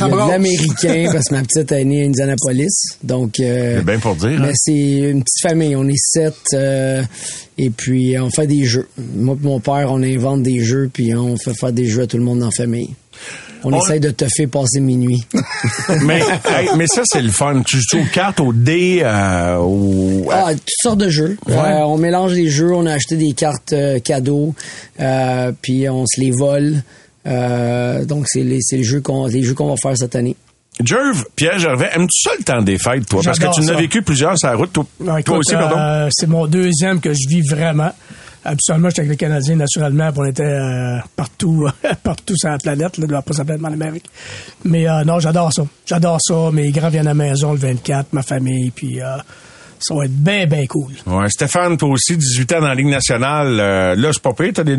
[0.00, 0.30] euh, il y Ça a de brasse.
[0.30, 2.68] l'Américain, parce que ma petite est née à Indianapolis.
[3.02, 4.38] Donc, euh, C'est bien pour dire.
[4.40, 4.52] mais hein?
[4.54, 5.76] c'est une petite famille.
[5.76, 6.34] On est sept.
[6.54, 7.02] euh,
[7.56, 8.88] et puis, on fait des jeux.
[9.16, 12.06] Moi et mon père, on invente des jeux, puis on fait faire des jeux à
[12.06, 12.90] tout le monde dans la famille.
[13.64, 15.20] On, On- essaye de te faire passer minuit.
[16.04, 17.60] mais, hey, mais ça, c'est le fun.
[17.66, 20.28] Tu joues aux cartes, aux dés, euh, aux...
[20.30, 21.36] Ah, toutes sortes de jeux.
[21.48, 21.54] Ouais.
[21.56, 24.54] Euh, on mélange les jeux, on a acheté des cartes euh, cadeaux,
[25.00, 26.82] euh, puis on se les vole.
[27.28, 30.34] Euh, donc c'est les, les jeux qu'on les jeux qu'on va faire cette année.
[30.84, 33.20] Jerv, Pierre Gervais, aimes-tu ça le temps des fêtes, toi?
[33.24, 34.72] Parce que tu en as vécu plusieurs sur la route.
[34.72, 35.76] Toi, Non, toi écoute, aussi, pardon?
[35.76, 37.90] euh, c'est mon deuxième que je vis vraiment.
[38.44, 41.66] Absolument, j'étais avec les Canadiens, naturellement, puis on était euh, partout,
[42.04, 44.04] partout sur la planète, là, pas s'appeler en Amérique.
[44.64, 45.64] Mais euh, non, j'adore ça.
[45.84, 46.50] J'adore ça.
[46.52, 49.16] Mes grands viennent à la maison le 24, ma famille, puis euh,
[49.80, 50.92] ça va être bien, bien cool.
[51.06, 53.58] Ouais, Stéphane, toi aussi, 18 ans dans la Ligue nationale.
[53.60, 54.52] euh, là, c'est pas pire.
[54.54, 54.76] T'as des...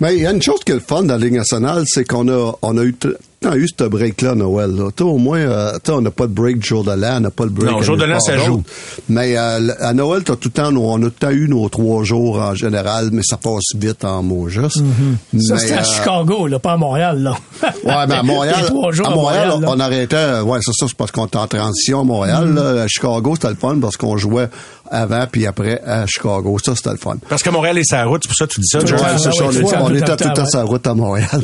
[0.00, 2.04] Mais il y a une chose qui est le fun dans la Ligue nationale, c'est
[2.04, 2.94] qu'on a, on a eu,
[3.42, 4.70] a eu ce break-là, Noël.
[4.76, 5.04] Là?
[5.04, 7.44] Au moins, euh, on n'a pas de break du jour de l'an, on n'a pas
[7.44, 7.70] le break.
[7.70, 8.62] Non, jour de l'an, ça joue.
[9.08, 11.66] Mais euh, à Noël, t'as tout le temps, on a tout le temps eu nos
[11.70, 14.82] trois jours en général, mais ça passe vite en mots juste.
[14.82, 15.40] Mm-hmm.
[15.40, 17.34] Ça, Mais, c'était à euh, Chicago, là, pas à Montréal, là.
[17.62, 20.96] Ouais, mais à Montréal, Les trois jours à Montréal, on arrêtait, ouais, c'est ça, c'est
[20.96, 22.54] parce qu'on était en transition à Montréal, Mm.
[22.56, 22.82] là.
[22.82, 24.48] À Chicago, c'était le fun parce qu'on jouait
[24.90, 26.58] avant puis après à Chicago.
[26.62, 27.16] Ça, c'était le fun.
[27.28, 29.30] Parce que Montréal est sa route, c'est pour ça que tu dis ça, Ouais, ça,
[29.40, 31.42] on, on tout était le tout le temps, la route à Montréal.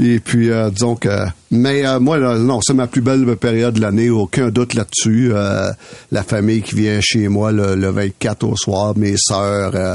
[0.00, 1.08] Et puis, euh, disons que...
[1.52, 5.30] Mais euh, moi, là, non, c'est ma plus belle période de l'année, aucun doute là-dessus.
[5.32, 5.70] Euh,
[6.12, 9.72] la famille qui vient chez moi le, le 24 au soir, mes sœurs...
[9.74, 9.94] euh,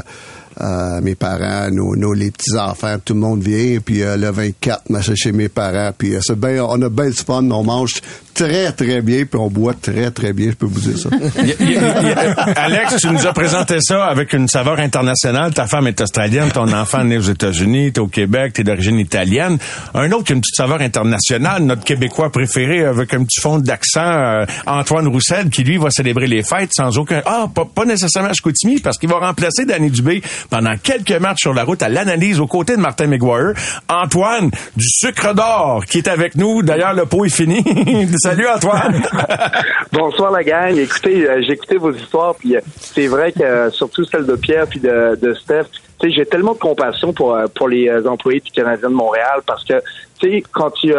[0.58, 3.78] euh, mes parents, nos, nos les petits enfants, tout le monde vient.
[3.84, 5.90] Puis euh, le 24, moi, c'est chez mes parents.
[5.96, 7.96] Puis euh, c'est bien, on a bien du fun, on mange
[8.36, 10.50] très très bien, puis on boit très très bien.
[10.50, 11.08] Je peux vous dire ça.
[12.56, 15.54] Alex, tu nous as présenté ça avec une saveur internationale.
[15.54, 18.98] Ta femme est australienne, ton enfant est né aux États-Unis, t'es au Québec, t'es d'origine
[18.98, 19.58] italienne.
[19.94, 24.44] Un autre une petite saveur internationale, notre Québécois préféré avec un petit fond d'accent, euh,
[24.66, 27.22] Antoine Roussel, qui lui va célébrer les fêtes sans aucun...
[27.24, 31.42] Ah, pas, pas nécessairement à Chicoutimi, parce qu'il va remplacer Danny Dubé pendant quelques matchs
[31.42, 33.54] sur la route à l'analyse aux côtés de Martin McGuire.
[33.88, 36.62] Antoine, du sucre d'or, qui est avec nous.
[36.62, 37.64] D'ailleurs, le pot est fini.
[38.26, 39.00] Salut Antoine!
[39.92, 40.76] Bonsoir la gang.
[40.76, 44.34] Écoutez, euh, j'ai écouté vos histoires, puis euh, c'est vrai que euh, surtout celle de
[44.34, 45.66] Pierre puis de, de Steph,
[46.00, 49.62] tu sais, j'ai tellement de compassion pour pour les employés du Canadien de Montréal parce
[49.62, 49.74] que
[50.18, 50.92] tu sais, quand tu,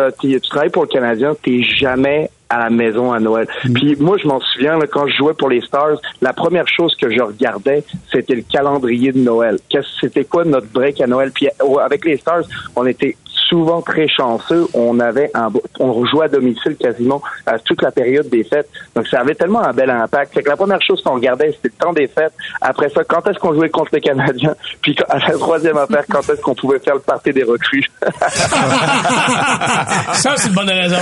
[0.49, 3.45] travailles pour le Canadien, t'es jamais à la maison à Noël.
[3.75, 6.95] Puis moi, je m'en souviens, là, quand je jouais pour les Stars, la première chose
[6.95, 9.59] que je regardais, c'était le calendrier de Noël.
[9.67, 11.31] Qu'est-ce c'était quoi notre break à Noël?
[11.35, 11.49] Puis
[11.81, 12.43] avec les Stars,
[12.77, 13.17] on était
[13.49, 14.67] souvent très chanceux.
[14.73, 18.69] On avait un, on jouait à domicile quasiment à toute la période des fêtes.
[18.95, 20.31] Donc ça avait tellement un bel impact.
[20.33, 22.33] C'est que la première chose qu'on regardait, c'était le temps des fêtes.
[22.61, 24.55] Après ça, quand est-ce qu'on jouait contre les Canadiens?
[24.81, 27.83] Puis à la troisième affaire, quand est-ce qu'on pouvait faire le party des recrues?
[30.13, 30.95] Ça, c'est une bonne raison.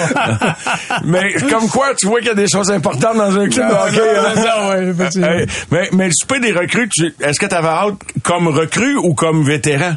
[1.05, 4.17] mais comme quoi, tu vois qu'il y a des choses importantes dans un club hockey.
[4.17, 5.45] hein?
[5.71, 9.13] Mais, mais le souper des recrues, tu- est-ce que tu avais hâte comme recrue ou
[9.13, 9.93] comme vétéran?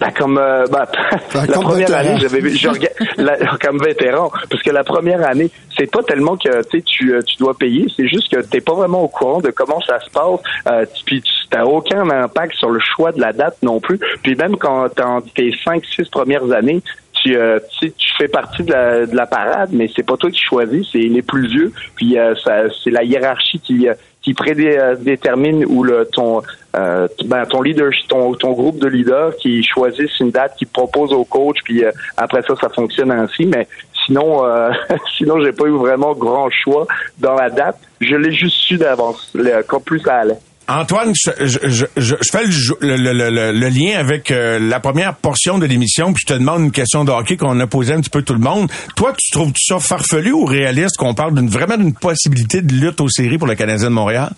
[0.00, 0.84] Ben, comme euh, ben,
[1.34, 1.98] la comme première vétéran.
[2.00, 6.02] année, j'avais vu je rega- la- comme vétéran, parce que la première année, c'est pas
[6.04, 9.02] tellement que tu sais, tu euh, tu dois payer, c'est juste que t'es pas vraiment
[9.02, 12.78] au courant de comment ça se passe, euh, puis tu t'as aucun impact sur le
[12.80, 13.98] choix de la date non plus.
[14.22, 16.80] Puis même quand dans tes cinq, six premières années,
[17.22, 20.30] tu, euh, tu tu fais partie de la, de la parade, mais c'est pas toi
[20.30, 21.72] qui choisis, c'est les plus vieux.
[21.96, 23.94] Puis euh, ça, c'est la hiérarchie qui euh,
[24.28, 26.42] qui prédétermine ou le ton
[26.76, 31.14] euh, ben, ton leader, ton, ton groupe de leaders qui choisissent une date, qui proposent
[31.14, 33.46] au coach, puis euh, après ça, ça fonctionne ainsi.
[33.46, 33.66] Mais
[34.04, 34.70] sinon, euh,
[35.16, 36.86] sinon, j'ai pas eu vraiment grand choix
[37.18, 37.78] dans la date.
[38.02, 39.34] Je l'ai juste su d'avance,
[39.66, 40.38] quand plus ça allait.
[40.68, 45.14] Antoine, je, je, je, je- fais le, le, le- le- lien avec euh, la première
[45.14, 48.00] portion de l'émission, puis je te demande une question de hockey qu'on a posée un
[48.00, 48.70] petit peu tout le monde.
[48.94, 53.00] Toi, tu trouves ça farfelu ou réaliste qu'on parle d'une vraiment d'une possibilité de lutte
[53.00, 54.30] aux séries pour le Canadien de Montréal?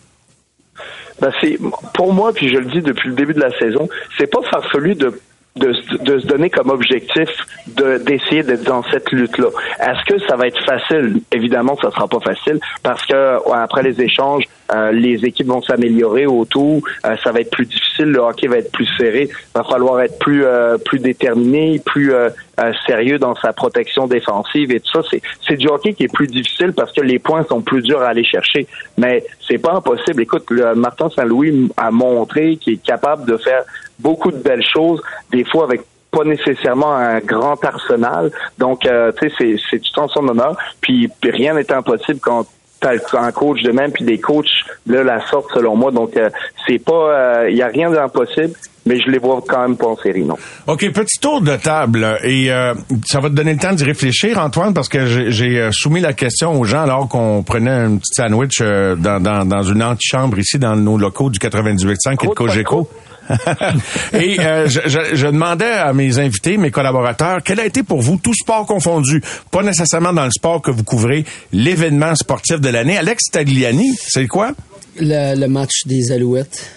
[1.21, 1.59] Ben c'est
[1.95, 4.95] pour moi, puis je le dis depuis le début de la saison, c'est pas farfelu
[4.95, 5.21] de
[5.57, 5.73] de,
[6.05, 7.29] de se donner comme objectif
[7.77, 9.49] de d'essayer d'être dans cette lutte-là.
[9.81, 11.21] Est-ce que ça va être facile?
[11.33, 16.27] Évidemment, ça sera pas facile parce que après les échanges, euh, les équipes vont s'améliorer
[16.27, 16.83] autour.
[17.05, 18.07] euh, ça va être plus difficile.
[18.07, 19.29] Le hockey va être plus serré.
[19.55, 24.71] Va falloir être plus euh, plus déterminé, plus euh, euh, sérieux dans sa protection défensive
[24.71, 25.09] et tout ça.
[25.11, 28.01] C'est c'est du hockey qui est plus difficile parce que les points sont plus durs
[28.03, 28.69] à aller chercher.
[28.97, 30.23] Mais c'est pas impossible.
[30.23, 33.65] Écoute, le Martin Saint-Louis a montré qu'il est capable de faire
[34.01, 38.33] beaucoup de belles choses, des fois avec pas nécessairement un grand arsenal.
[38.59, 40.57] Donc, euh, tu sais, c'est, tout en son honneur.
[40.81, 42.45] Puis, puis rien n'est impossible quand
[42.81, 44.47] t'as un coach de même, puis des coachs
[44.87, 45.91] là la sorte selon moi.
[45.93, 46.31] Donc, euh,
[46.67, 48.55] c'est pas, il y a rien d'impossible,
[48.87, 50.37] mais je les vois quand même pas en série, non.
[50.67, 52.19] OK, petit tour de table.
[52.25, 52.73] Et euh,
[53.07, 56.01] ça va te donner le temps d'y réfléchir, Antoine, parce que j'ai- j'ai euh, soumis
[56.01, 59.83] la question aux gens alors qu'on prenait un petit sandwich euh, dans, dans, dans une
[59.83, 62.89] antichambre ici, dans nos locaux du 98.5 et de Cogeco.
[64.13, 68.01] et euh, je, je- je demandais à mes invités, mes collaborateurs, quel a été pour
[68.01, 72.69] vous, tout sport confondu, pas nécessairement dans le sport que vous couvrez, l'événement sportif de
[72.69, 72.97] l'année.
[72.99, 74.53] Alex Tagliani, c'est quoi?
[74.99, 76.71] Le, le match des Alouettes.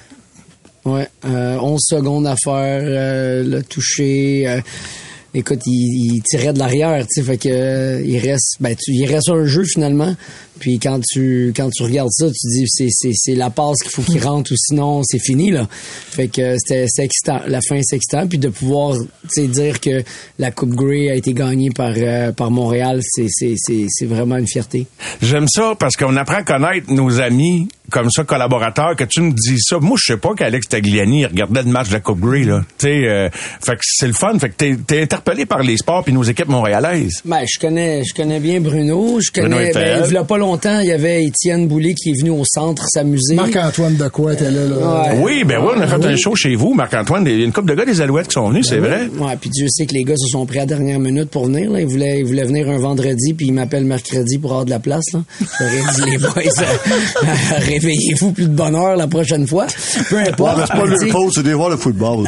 [0.86, 4.62] Ouais, euh, 11 secondes à faire, euh, le toucher.
[5.36, 8.76] Euh, écoute, il, il tirait de l'arrière, tu sais, fait que euh, il reste, ben,
[8.76, 10.16] tu, il reste un jeu finalement.
[10.60, 13.92] Puis quand tu quand tu regardes ça, tu dis c'est c'est c'est la passe qu'il
[13.92, 15.68] faut qu'il rentre ou sinon c'est fini là.
[15.70, 19.82] Fait que c'était c'est excitant, la fin c'est excitant puis de pouvoir tu sais dire
[19.82, 20.04] que
[20.38, 24.38] la Coupe Grey a été gagnée par euh, par Montréal, c'est c'est c'est c'est vraiment
[24.38, 24.86] une fierté.
[25.22, 29.32] J'aime ça parce qu'on apprend à connaître nos amis comme ça, collaborateurs, que tu me
[29.32, 29.78] dis ça.
[29.80, 32.62] Moi, je sais pas qu'Alex Tagliani regardait le match de la Coupe Grey, là.
[32.80, 34.38] Tu sais, euh, fait que c'est le fun.
[34.40, 37.22] Fait que t'es, t'es interpellé par les sports puis nos équipes montréalaises.
[37.24, 39.20] Ben, je connais, je connais bien Bruno.
[39.22, 40.00] Je Bruno connais, Eiffel.
[40.02, 42.44] ben, il y a pas longtemps, il y avait Étienne Boulay qui est venu au
[42.46, 43.36] centre s'amuser.
[43.36, 44.76] Marc-Antoine de quoi était là, là.
[45.14, 45.20] Ouais.
[45.22, 46.08] Oui, ben oui, on a fait Oui.
[46.08, 47.26] un show chez vous, Marc-Antoine.
[47.26, 49.08] Il y a une couple de gars des Alouettes qui sont venus, c'est vrai.
[49.18, 51.46] Ouais, puis Dieu sait que les gars se sont pris à la dernière minute pour
[51.46, 51.72] venir.
[51.72, 51.80] Là.
[51.80, 54.80] Ils, voulaient, ils voulaient venir un vendredi, puis ils m'appellent mercredi pour avoir de la
[54.80, 55.06] place.
[55.14, 55.22] Là.
[55.60, 57.24] J'aurais dit, les boys, euh,
[57.60, 59.68] réveillez-vous plus de bonne heure la prochaine fois.
[60.10, 60.58] Peu Ouais, importe.
[60.58, 62.26] mais c'est pas le pause, c'est des voir le football.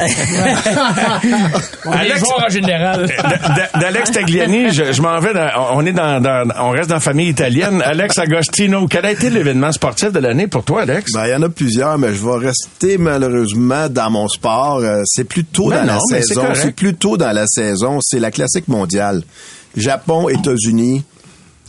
[1.84, 2.85] On les joueurs en général.
[3.80, 5.32] D'Alex Tagliani, je, je m'en vais.
[5.34, 7.82] dans- on est dans, dans- on reste dans la famille italienne.
[7.84, 11.12] Alex Agostino, quel a été l'événement sportif de l'année pour toi, Alex?
[11.12, 14.78] Ben, il y en a plusieurs, mais je vais rester malheureusement dans mon sport.
[14.78, 16.44] Euh, C'est plus tôt Ben dans non, la saison.
[16.54, 17.98] C'est plus tôt dans la saison.
[18.02, 19.22] C'est la classique mondiale.
[19.76, 21.04] Japon, États-Unis.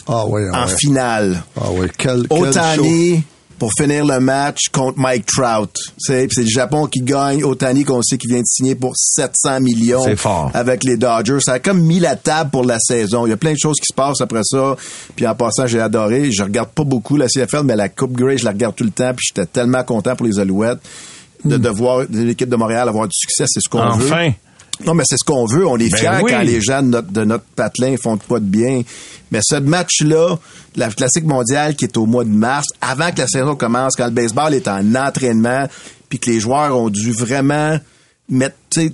[0.08, 0.76] Ah oui, ah en ouais.
[0.78, 1.38] finale.
[1.60, 3.24] Ah oui, quel, quel Otani
[3.60, 5.72] pour finir le match contre Mike Trout.
[5.98, 7.43] C'est le Japon qui gagne.
[7.43, 10.04] Otani qu'on sait qui vient de signer pour 700 millions.
[10.04, 10.52] C'est fort.
[10.54, 11.39] Avec les Dodgers.
[11.41, 13.26] Ça a comme mis la table pour la saison.
[13.26, 14.76] Il y a plein de choses qui se passent après ça.
[15.15, 16.32] Puis en passant, j'ai adoré.
[16.32, 18.91] Je regarde pas beaucoup la CFL, mais la Coupe Grey, je la regarde tout le
[18.91, 19.13] temps.
[19.15, 20.80] Puis j'étais tellement content pour les Alouettes
[21.46, 23.46] de, de voir l'équipe de Montréal avoir du succès.
[23.48, 24.08] C'est ce qu'on veut.
[24.86, 25.68] Non, mais c'est ce qu'on veut.
[25.68, 26.32] On est Ben fiers oui.
[26.32, 28.82] quand les gens de notre, de notre patelin font pas de bien.
[29.32, 30.38] Mais ce match-là,
[30.76, 34.06] la classique mondiale qui est au mois de mars, avant que la saison commence, quand
[34.06, 35.68] le baseball est en entraînement,
[36.10, 37.78] puis que les joueurs ont dû vraiment
[38.30, 38.94] mettre, tu sais,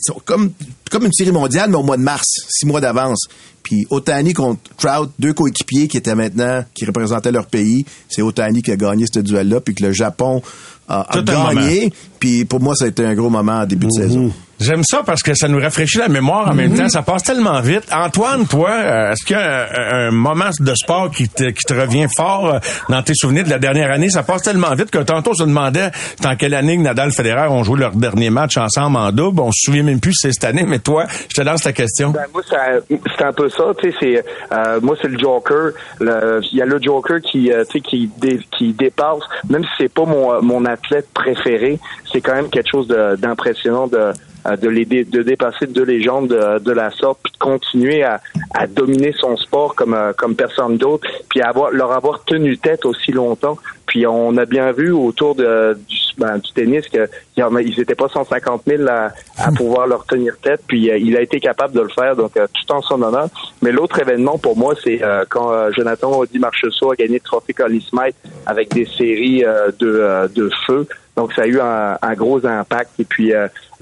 [0.00, 0.52] c'est comme,
[0.90, 3.26] comme une série mondiale, mais au mois de mars, six mois d'avance.
[3.62, 7.84] Puis Otani contre Trout, deux coéquipiers qui étaient maintenant, qui représentaient leur pays.
[8.08, 10.40] C'est Otani qui a gagné ce duel-là, puis que le Japon
[10.88, 11.92] a, gagné.
[12.18, 14.32] Puis pour moi, ça a été un gros moment en début de saison.
[14.60, 16.88] J'aime ça parce que ça nous rafraîchit la mémoire en même temps.
[16.88, 17.84] Ça passe tellement vite.
[17.92, 19.68] Antoine, toi, euh, est-ce qu'il y a
[20.04, 23.44] un, un moment de sport qui te, qui te revient fort euh, dans tes souvenirs
[23.44, 24.08] de la dernière année?
[24.10, 25.90] Ça passe tellement vite que tantôt, on se demandait
[26.22, 29.40] dans quelle année que Nadal Federer ont joué leur dernier match ensemble en double.
[29.40, 31.72] On se souvient même plus si c'est cette année, mais toi, je te lance ta
[31.72, 32.10] question.
[32.10, 32.80] Ben, moi, ça-
[33.16, 33.64] c'est un peu ça.
[33.80, 35.70] Tu sais, c'est euh, moi, c'est le Joker.
[36.00, 39.20] Le- Il y a le Joker qui, euh, tu sais, qui, dé- qui dépasse.
[39.48, 41.78] Même si c'est pas mon, mon athlète préféré,
[42.12, 44.12] c'est quand même quelque chose d'impressionnant de,
[44.56, 48.20] de les dé- de dépasser deux légendes de, de la sorte, puis de continuer à,
[48.54, 52.84] à dominer son sport comme euh, comme personne d'autre, puis avoir leur avoir tenu tête
[52.84, 53.58] aussi longtemps.
[53.88, 57.54] Puis on a bien vu autour de, du, ben, du tennis que il y en
[57.56, 60.60] a- ils étaient pas 150 000 à, à pouvoir leur tenir tête.
[60.68, 63.28] Puis euh, il a été capable de le faire, donc euh, tout en son honneur.
[63.62, 67.20] Mais l'autre événement pour moi, c'est euh, quand euh, Jonathan Di Marchessault a gagné le
[67.20, 68.14] trophée Smythe
[68.46, 70.86] avec des séries euh, de, euh, de feu.
[71.16, 72.90] Donc ça a eu un, un gros impact.
[73.00, 73.32] Et puis,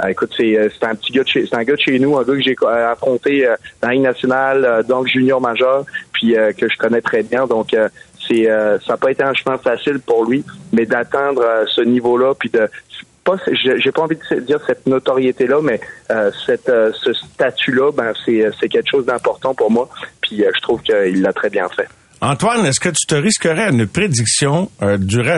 [0.08, 2.22] écoute, c'est c'est un petit gars de chez, c'est un gars de chez nous, un
[2.22, 6.52] gars que j'ai affronté euh, dans la Ligue nationale, euh, donc junior majeur, puis euh,
[6.52, 7.46] que je connais très bien.
[7.46, 7.88] Donc euh,
[8.30, 12.34] euh, ça n'a pas été un chemin facile pour lui, mais d'atteindre euh, ce niveau-là,
[12.38, 12.68] puis de
[13.24, 18.88] pas, j'ai pas envie de dire cette notoriété-là, mais euh, ce statut-là, ben c'est quelque
[18.88, 19.88] chose d'important pour moi.
[20.20, 21.88] Puis je trouve qu'il l'a très bien fait.
[22.22, 24.70] Antoine, est-ce que tu te risquerais une prédiction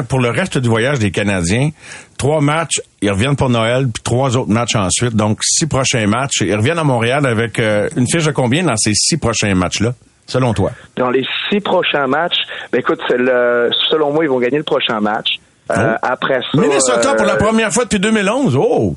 [0.08, 1.70] pour le reste du voyage des Canadiens?
[2.18, 5.14] Trois matchs, ils reviennent pour Noël, puis trois autres matchs ensuite.
[5.14, 6.40] Donc, six prochains matchs.
[6.42, 9.94] Ils reviennent à Montréal avec euh, une fiche de combien dans ces six prochains matchs-là,
[10.28, 10.70] selon toi?
[10.96, 12.38] Dans les six prochains matchs,
[12.70, 15.40] ben écoute, c'est le, selon moi, ils vont gagner le prochain match.
[15.70, 18.56] Euh, Après ça, Minnesota pour la euh, première fois depuis 2011.
[18.56, 18.94] Oh!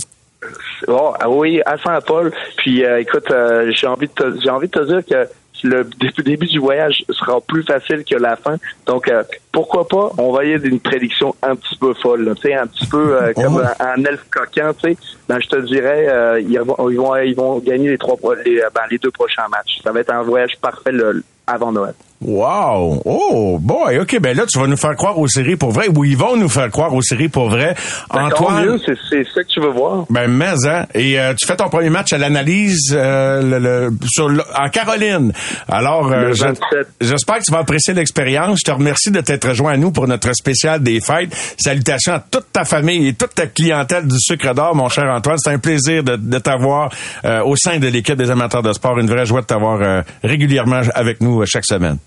[0.88, 2.32] Oh, ah oui, à Saint-Paul.
[2.58, 5.30] Puis euh, écoute, euh, j'ai envie de te, j'ai envie de te dire que
[5.64, 8.58] le dé- début du voyage sera plus facile que la fin.
[8.86, 12.36] Donc euh, pourquoi pas On va y aller d'une prédiction un petit peu folle, là,
[12.36, 14.98] tu sais, un petit peu euh, comme un, un elfe coquin, tu sais.
[15.28, 18.60] Ben, je te dirais, euh, ils, vont, ils vont ils vont gagner les trois les,
[18.60, 19.80] euh, ben, les deux prochains matchs.
[19.84, 21.94] Ça va être un voyage parfait le- avant Noël.
[22.24, 23.02] Wow!
[23.06, 23.98] Oh, boy!
[24.00, 26.36] OK, ben là, tu vas nous faire croire aux séries pour vrai, ou ils vont
[26.38, 27.76] nous faire croire aux séries pour vrai.
[28.14, 28.30] Ben,
[28.66, 28.78] mieux,
[29.10, 30.06] c'est ça que tu veux voir.
[30.10, 30.86] Ben, mais, hein.
[30.94, 34.70] Et euh, tu fais ton premier match à l'analyse euh, le, le- sur le- en
[34.70, 35.34] Caroline.
[35.68, 36.62] Alors, euh, Le je- 27.
[37.02, 38.60] j'espère que tu vas apprécier l'expérience.
[38.66, 41.36] Je te remercie de t'être joint à nous pour notre spécial des fêtes.
[41.58, 45.38] Salutations à toute ta famille et toute ta clientèle du sucre d'or, mon cher Antoine.
[45.40, 46.92] C'est un plaisir de, de t'avoir
[47.26, 49.00] euh, au sein de l'équipe des amateurs de sport.
[49.00, 51.98] Une vraie joie de t'avoir euh, régulièrement avec nous euh, chaque semaine.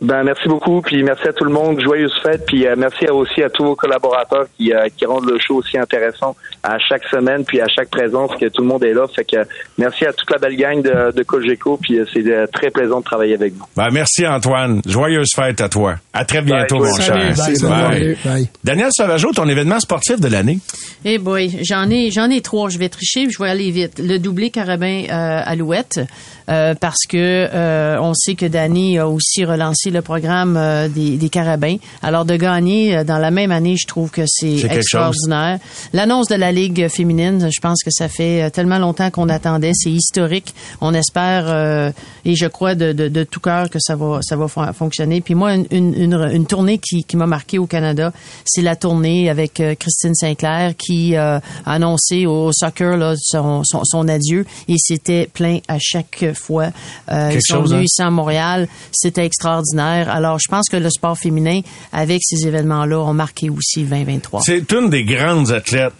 [0.00, 3.42] Ben merci beaucoup, puis merci à tout le monde, joyeuse fête, puis euh, merci aussi
[3.42, 7.44] à tous vos collaborateurs qui, euh, qui rendent le show aussi intéressant à chaque semaine,
[7.44, 9.06] puis à chaque présence que tout le monde est là.
[9.14, 9.44] Fait que euh,
[9.76, 13.00] merci à toute la belle gang de, de Cogeco, puis euh, c'est euh, très plaisant
[13.00, 13.66] de travailler avec vous.
[13.76, 14.80] Ben, merci Antoine.
[14.86, 15.96] Joyeuse fête à toi.
[16.14, 17.36] À très bientôt, Bye, mon cher.
[17.36, 18.48] Salut, Bye.
[18.64, 20.60] Daniel Sauvageau, ton événement sportif de l'année?
[21.04, 22.70] Eh boy, j'en ai, j'en ai trois.
[22.70, 23.98] Je vais tricher, je vais aller vite.
[24.02, 26.00] Le doublé carabin euh, Alouette,
[26.48, 31.16] euh, parce que euh, on sait que Danny a aussi relancé le programme euh, des,
[31.16, 31.76] des carabins.
[32.02, 35.58] Alors de gagner euh, dans la même année, je trouve que c'est extraordinaire.
[35.92, 39.72] L'annonce de la ligue féminine, je pense que ça fait euh, tellement longtemps qu'on attendait.
[39.74, 40.54] C'est historique.
[40.80, 41.90] On espère euh,
[42.24, 45.20] et je crois de, de, de tout cœur que ça va, ça va fon- fonctionner.
[45.20, 48.12] Puis moi, une, une, une, tournée qui, qui m'a marqué au Canada,
[48.44, 53.82] c'est la tournée avec Christine Sinclair qui euh, a annoncé au soccer là, son, son,
[53.84, 56.68] son adieu et c'était plein à chaque fois.
[57.10, 57.84] Euh, ils sont chose, venus hein?
[57.84, 59.79] ici à Montréal, c'était extraordinaire.
[59.84, 61.60] Alors je pense que le sport féminin,
[61.92, 64.40] avec ces événements-là, ont marqué aussi le 2023.
[64.44, 65.92] C'est une des grandes athlètes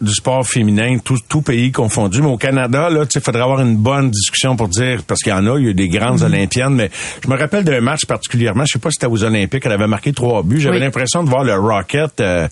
[0.00, 2.22] du sport féminin, tout, tout pays confondu.
[2.22, 5.34] Mais au Canada, là, tu faudrait avoir une bonne discussion pour dire, parce qu'il y
[5.34, 6.88] en a, il y a des grandes olympiennes, mais
[7.24, 9.88] je me rappelle d'un match particulièrement, je sais pas si c'était aux Olympiques, elle avait
[9.88, 10.60] marqué trois buts.
[10.60, 10.82] J'avais Oui.
[10.82, 12.46] l'impression de voir le Rocket, euh,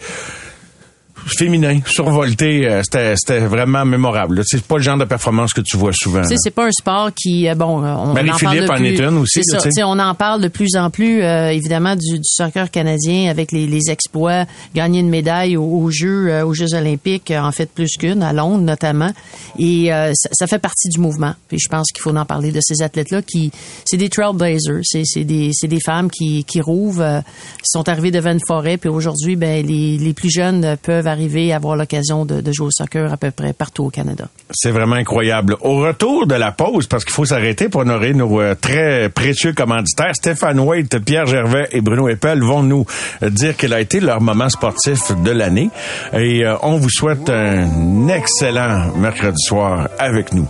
[1.27, 4.43] féminin, survolté, euh, c'était, c'était vraiment mémorable.
[4.47, 6.23] C'est pas le genre de performance que tu vois souvent.
[6.25, 8.87] C'est pas un sport qui, euh, bon, euh, on, on en parle de en plus.
[8.87, 11.97] est une aussi, C'est là, ça, on en parle de plus en plus, euh, évidemment,
[11.97, 16.47] du, du soccer canadien avec les, les exploits, gagner une médaille aux, aux Jeux, euh,
[16.47, 19.11] aux Jeux olympiques, en fait plus qu'une, à Londres notamment.
[19.59, 21.35] Et euh, ça, ça fait partie du mouvement.
[21.49, 23.51] Puis je pense qu'il faut en parler de ces athlètes-là qui,
[23.85, 27.21] c'est des trailblazers, c'est, c'est des, c'est des femmes qui, qui rouvent, euh,
[27.65, 31.15] sont arrivées devant une forêt, puis aujourd'hui, ben les, les plus jeunes peuvent arriver
[31.52, 34.29] à avoir l'occasion de, de jouer au soccer à peu près partout au Canada.
[34.52, 35.57] C'est vraiment incroyable.
[35.61, 39.52] Au retour de la pause, parce qu'il faut s'arrêter pour honorer nos euh, très précieux
[39.52, 42.87] commanditaires, Stéphane Waite, Pierre Gervais et Bruno Eppel vont nous
[43.22, 45.70] euh, dire quel a été leur moment sportif de l'année.
[46.12, 50.48] Et euh, on vous souhaite un excellent mercredi soir avec nous.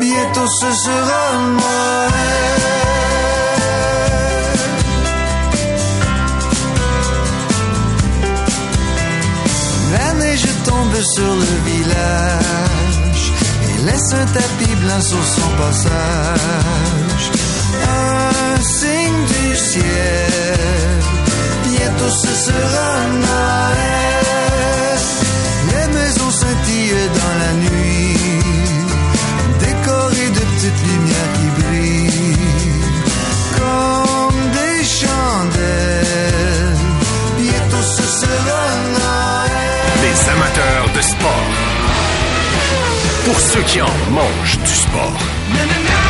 [0.00, 2.29] Bientôt ce sera
[11.02, 13.32] Sur le village
[13.64, 17.30] et laisse un tapis blanc sur son passage.
[17.88, 21.00] Un signe du ciel,
[21.64, 23.79] bientôt ce sera Noël.
[43.24, 46.09] Pour ceux qui en mangent du sport.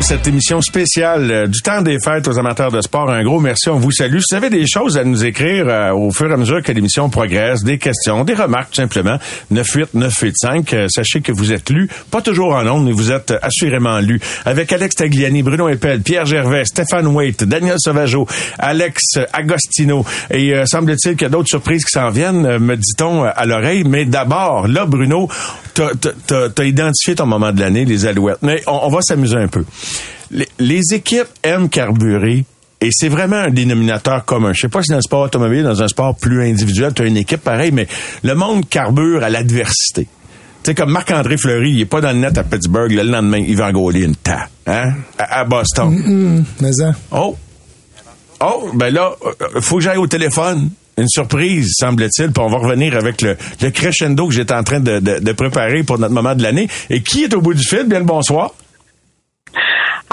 [0.00, 3.68] Cette émission spéciale euh, du temps des fêtes aux amateurs de sport, un gros merci,
[3.68, 4.18] on vous salue.
[4.18, 6.72] Si vous avez des choses à nous écrire euh, au fur et à mesure que
[6.72, 9.18] l'émission progresse, des questions, des remarques tout simplement,
[9.50, 14.00] 98985, euh, sachez que vous êtes lus, pas toujours en nombre, mais vous êtes assurément
[14.00, 14.20] lus.
[14.46, 18.26] Avec Alex Tagliani, Bruno Eppel, Pierre Gervais, Stéphane Waite, Daniel Sauvageau,
[18.58, 22.76] Alex Agostino, et euh, semble-t-il qu'il y a d'autres surprises qui s'en viennent, euh, me
[22.76, 23.84] dit-on à l'oreille.
[23.84, 25.28] Mais d'abord, là, Bruno,
[25.74, 25.90] t'as
[26.48, 28.38] t'as identifié ton moment de l'année, les Alouettes.
[28.42, 29.64] Mais on va s'amuser un peu.
[30.30, 32.44] Les, les équipes aiment carburer
[32.80, 34.52] et c'est vraiment un dénominateur commun.
[34.54, 37.06] Je sais pas si dans le sport automobile, dans un sport plus individuel, tu as
[37.06, 37.86] une équipe pareille, mais
[38.22, 40.06] le monde carbure à l'adversité.
[40.62, 43.38] Tu sais, comme Marc-André Fleury, il est pas dans le net à Pittsburgh, le lendemain,
[43.38, 44.92] il va en gauler une ta, hein?
[45.18, 46.44] À, à Boston.
[46.60, 46.92] Mais ça.
[47.10, 47.36] Oh!
[48.42, 49.12] Oh, ben là,
[49.56, 50.70] euh, faut que j'aille au téléphone.
[50.98, 54.80] Une surprise, semble-t-il, puis on va revenir avec le, le crescendo que j'étais en train
[54.80, 56.68] de, de- de préparer pour notre moment de l'année.
[56.90, 57.84] Et qui est au bout du fil?
[57.84, 58.52] Bien le bonsoir.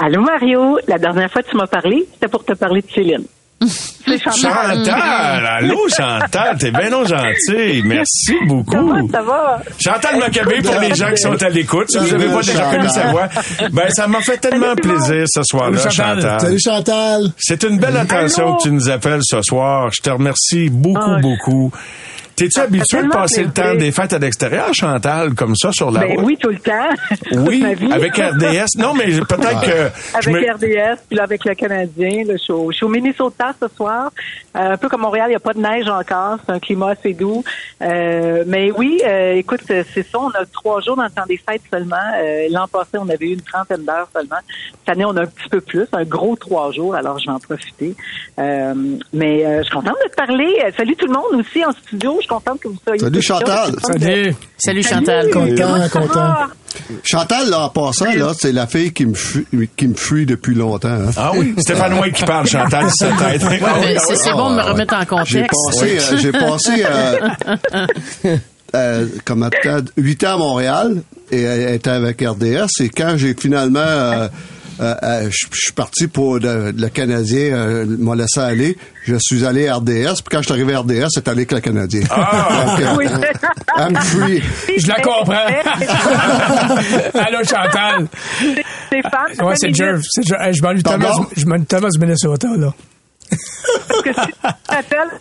[0.00, 3.24] Allô Mario, la dernière fois que tu m'as parlé, c'était pour te parler de Céline.
[4.08, 4.76] C'est Chantal.
[4.78, 5.46] Chantal!
[5.46, 7.82] Allô, Chantal, t'es bien non gentil.
[7.84, 8.72] Merci beaucoup.
[8.72, 9.62] Ça va, ça va.
[9.78, 11.90] Chantal Maccabé pour les gens qui sont à l'écoute.
[11.90, 13.28] Si vous n'avez pas déjà connu sa voix,
[13.72, 16.20] ben ça m'a fait tellement plaisir ce soir-là, Salut, Chantal.
[16.22, 16.40] Chantal.
[16.40, 17.22] Salut, Chantal.
[17.38, 18.56] C'est une belle attention Allô?
[18.56, 19.90] que tu nous appelles ce soir.
[19.92, 21.18] Je te remercie beaucoup, Ah.
[21.20, 21.72] beaucoup.
[22.36, 26.02] T'es-tu habitué de passer le temps des fêtes à l'extérieur, Chantal, comme ça, sur la
[26.02, 26.24] Ben route?
[26.24, 26.88] oui, tout le temps.
[27.32, 28.78] Oui, avec RDS.
[28.78, 29.90] Non, mais peut-être que...
[30.16, 32.88] Avec me- RDS, puis là, avec le Canadien, là, je, suis au, je suis au
[32.90, 33.97] Minnesota ce soir.
[34.56, 36.38] Euh, un peu comme Montréal, il n'y a pas de neige encore.
[36.46, 37.42] C'est un climat assez doux.
[37.82, 40.18] Euh, mais oui, euh, écoute, c'est ça.
[40.18, 41.96] On a trois jours dans le temps des fêtes seulement.
[42.22, 44.36] Euh, L'an passé, on avait eu une trentaine d'heures seulement.
[44.78, 46.94] Cette année, on a un petit peu plus, un gros trois jours.
[46.94, 47.94] Alors, je vais en profiter.
[48.38, 48.74] Euh,
[49.12, 50.54] mais euh, je suis contente de te parler.
[50.64, 52.14] Euh, Salut tout le monde aussi en studio.
[52.16, 53.22] Je suis contente que vous soyez Salut.
[53.22, 53.66] Chantal.
[53.66, 55.30] Je suis contente de- Salut Chantal.
[55.30, 56.34] Content, content.
[57.02, 60.54] Chantal, là, en passant, là, c'est la fille qui me fuit, qui me fuit depuis
[60.54, 60.88] longtemps.
[60.88, 61.10] hein.
[61.16, 63.42] Ah oui, Stéphane White qui parle, Chantal, c'est sa tête.
[64.06, 65.82] C'est c'est bon de me remettre en contexte.
[65.82, 68.36] euh, j'ai passé euh,
[68.74, 69.48] euh, comme
[69.96, 72.66] huit ans à Montréal et elle était avec RDS.
[72.80, 74.28] Et quand j'ai finalement, euh,
[74.80, 78.76] euh, euh, je suis parti pour le, le Canadien, euh, m'a laissé aller.
[79.04, 80.16] Je suis allé à RDS.
[80.16, 82.00] Puis quand je suis arrivé à RDS, c'est allé avec le Canadien.
[82.02, 83.06] Donc, euh, Oui.
[83.76, 84.42] I'm free.
[84.78, 85.32] Je la comprends.
[87.14, 88.06] Allô, Chantal.
[88.86, 90.00] Stéphane, Ouais, c'est Jerv.
[90.08, 90.40] C'est Jerv.
[90.42, 92.72] Hey, Je m'ennuie tellement du Minnesota, là.
[93.88, 95.18] Parce que si tu te rappelles,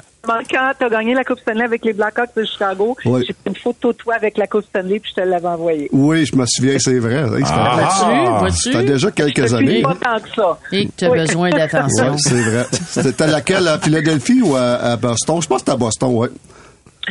[0.51, 3.23] quand tu as gagné la Coupe Stanley avec les Blackhawks de Chicago, Oui.
[3.25, 5.89] j'ai pris une photo de toi avec la Coupe Stanley puis je te l'avais envoyée.
[5.91, 7.23] Oui, je me souviens, c'est vrai.
[7.29, 8.47] C'était- Ah.
[8.49, 9.81] Ça fait déjà quelques années.
[9.81, 10.57] Pas tant que ça.
[10.71, 11.19] Et que tu as Oui.
[11.19, 12.11] besoin d'attention.
[12.11, 12.65] Oui, c'est vrai.
[12.89, 15.41] C'était laquelle, à Philadelphie ou à, à Boston?
[15.41, 16.27] Je pense que c'était à Boston, oui.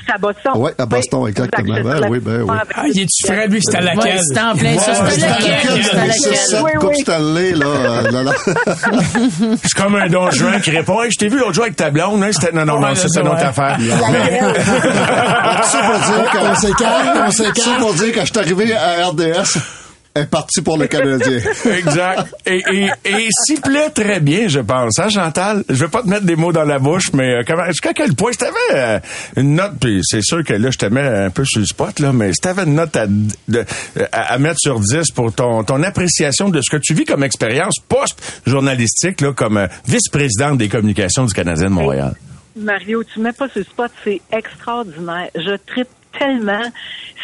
[0.05, 0.53] C'est à Boston.
[0.57, 1.77] Oui, à Boston, exactement.
[1.77, 2.57] Exact, Ben oui, ben oui.
[2.75, 4.21] Ah, il est-tu Fred, lui, c'était à Ouais, laquelle?
[4.23, 4.91] c'était en plein ça.
[4.91, 5.51] Ouais, C'était c'était laquelle?
[5.51, 5.85] laquelle?
[5.85, 6.63] C'était J'avais laquelle?
[6.63, 7.01] Oui, oui.
[7.01, 7.67] Stanley, là.
[7.67, 8.33] euh, là, là.
[9.63, 11.91] C'est comme un don Juan qui répond Hey, Je t'ai vu l'autre jour avec ta
[11.91, 12.23] blonde.
[12.23, 12.31] Hein?
[12.33, 12.53] C'était...
[12.55, 13.47] Non, non, non, Ouais, ça, c'est c'est une autre vrai.
[13.47, 13.79] affaire.
[15.65, 17.59] Ça pour dire que- On s'écarte, on s'écarte.
[17.59, 19.59] Ça pour dire que je suis arrivé à RDS,
[20.17, 21.39] est partie pour le Canadien.
[21.79, 22.35] Exact.
[22.47, 24.99] Et, et, et s'y plaît très bien, je pense.
[24.99, 25.65] Hein, Chantal?
[25.69, 28.15] Je veux pas te mettre des mots dans la bouche, mais euh, comment, jusqu'à quel
[28.15, 28.99] point, si t'avais euh,
[29.37, 31.99] une note, puis c'est sûr que là, je te mets un peu sur le spot,
[32.01, 33.65] là, mais si t'avais une note à, de-
[34.13, 37.23] à, à mettre sur 10 pour ton, ton appréciation de ce que tu vis comme
[37.25, 42.15] expérience post-journalistique, là, comme euh, vice-présidente des communications du Canadien de Montréal.
[42.57, 45.29] Mario, tu mets pas ce spot, c'est extraordinaire.
[45.35, 46.63] Je tripe tellement,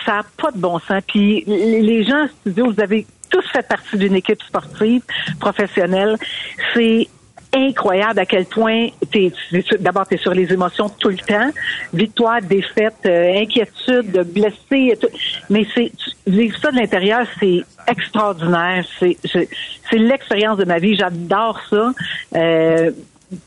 [0.04, 1.02] ça n'a pas de bon sens.
[1.06, 5.02] Puis les gens en studio, vous avez tous fait partie d'une équipe sportive
[5.40, 6.16] professionnelle.
[6.74, 7.08] C'est
[7.54, 9.30] incroyable à quel point t'es
[9.80, 11.50] d'abord tu es sur les émotions tout le temps
[11.92, 15.08] victoire défaite euh, inquiétude blessé et tout.
[15.50, 15.92] mais c'est
[16.26, 19.48] vivre ça de l'intérieur c'est extraordinaire c'est c'est
[19.90, 21.92] c'est l'expérience de ma vie j'adore ça
[22.36, 22.90] euh,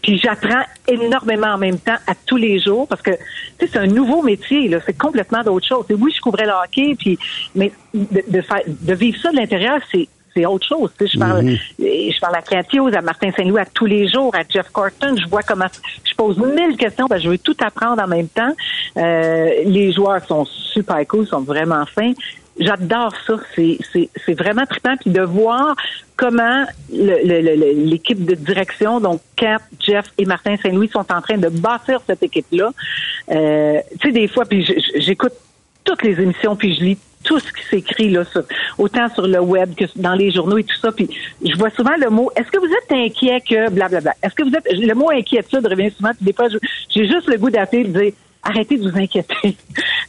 [0.02, 3.80] puis j'apprends énormément en même temps à tous les jours parce que tu sais c'est
[3.80, 7.18] un nouveau métier là c'est complètement d'autre chose Et oui je couvrais le hockey puis
[7.54, 10.08] mais de, de faire de vivre ça de l'intérieur c'est
[10.38, 10.92] c'est autre chose.
[11.00, 11.58] Tu sais, je parle, Mhm.
[11.80, 15.16] je parle à Cathios, à Martin Saint-Louis à tous les jours, à Jeff Corton.
[15.16, 15.68] Je vois comment
[16.04, 18.54] je pose mille questions parce que je veux tout apprendre en même temps.
[18.98, 22.12] Euh, les joueurs sont super cool, sont vraiment fins.
[22.60, 23.36] J'adore ça.
[23.56, 24.96] C'est, c'est, c'est vraiment trippant.
[24.98, 25.76] Puis de voir
[26.16, 32.00] comment l'équipe de direction, donc Kat, Jeff et Martin Saint-Louis, sont en train de bâtir
[32.08, 32.72] cette équipe-là.
[33.32, 35.34] Euh, tu sais, des fois, puis j'écoute
[35.84, 38.44] toutes les émissions, puis je lis tout ce qui s'écrit là, sur-
[38.78, 40.92] autant sur le web que dans les journaux et tout ça.
[40.92, 41.10] Puis
[41.44, 42.32] je vois souvent le mot.
[42.36, 45.92] Est-ce que vous êtes inquiet que blablabla Est-ce que vous êtes le mot inquiétude revient
[45.92, 46.12] souvent.
[46.16, 46.48] Puis des fois,
[46.90, 49.36] j'ai juste le goût d'appeler et de dire arrêtez de vous inquiéter.
[49.44, 49.56] tu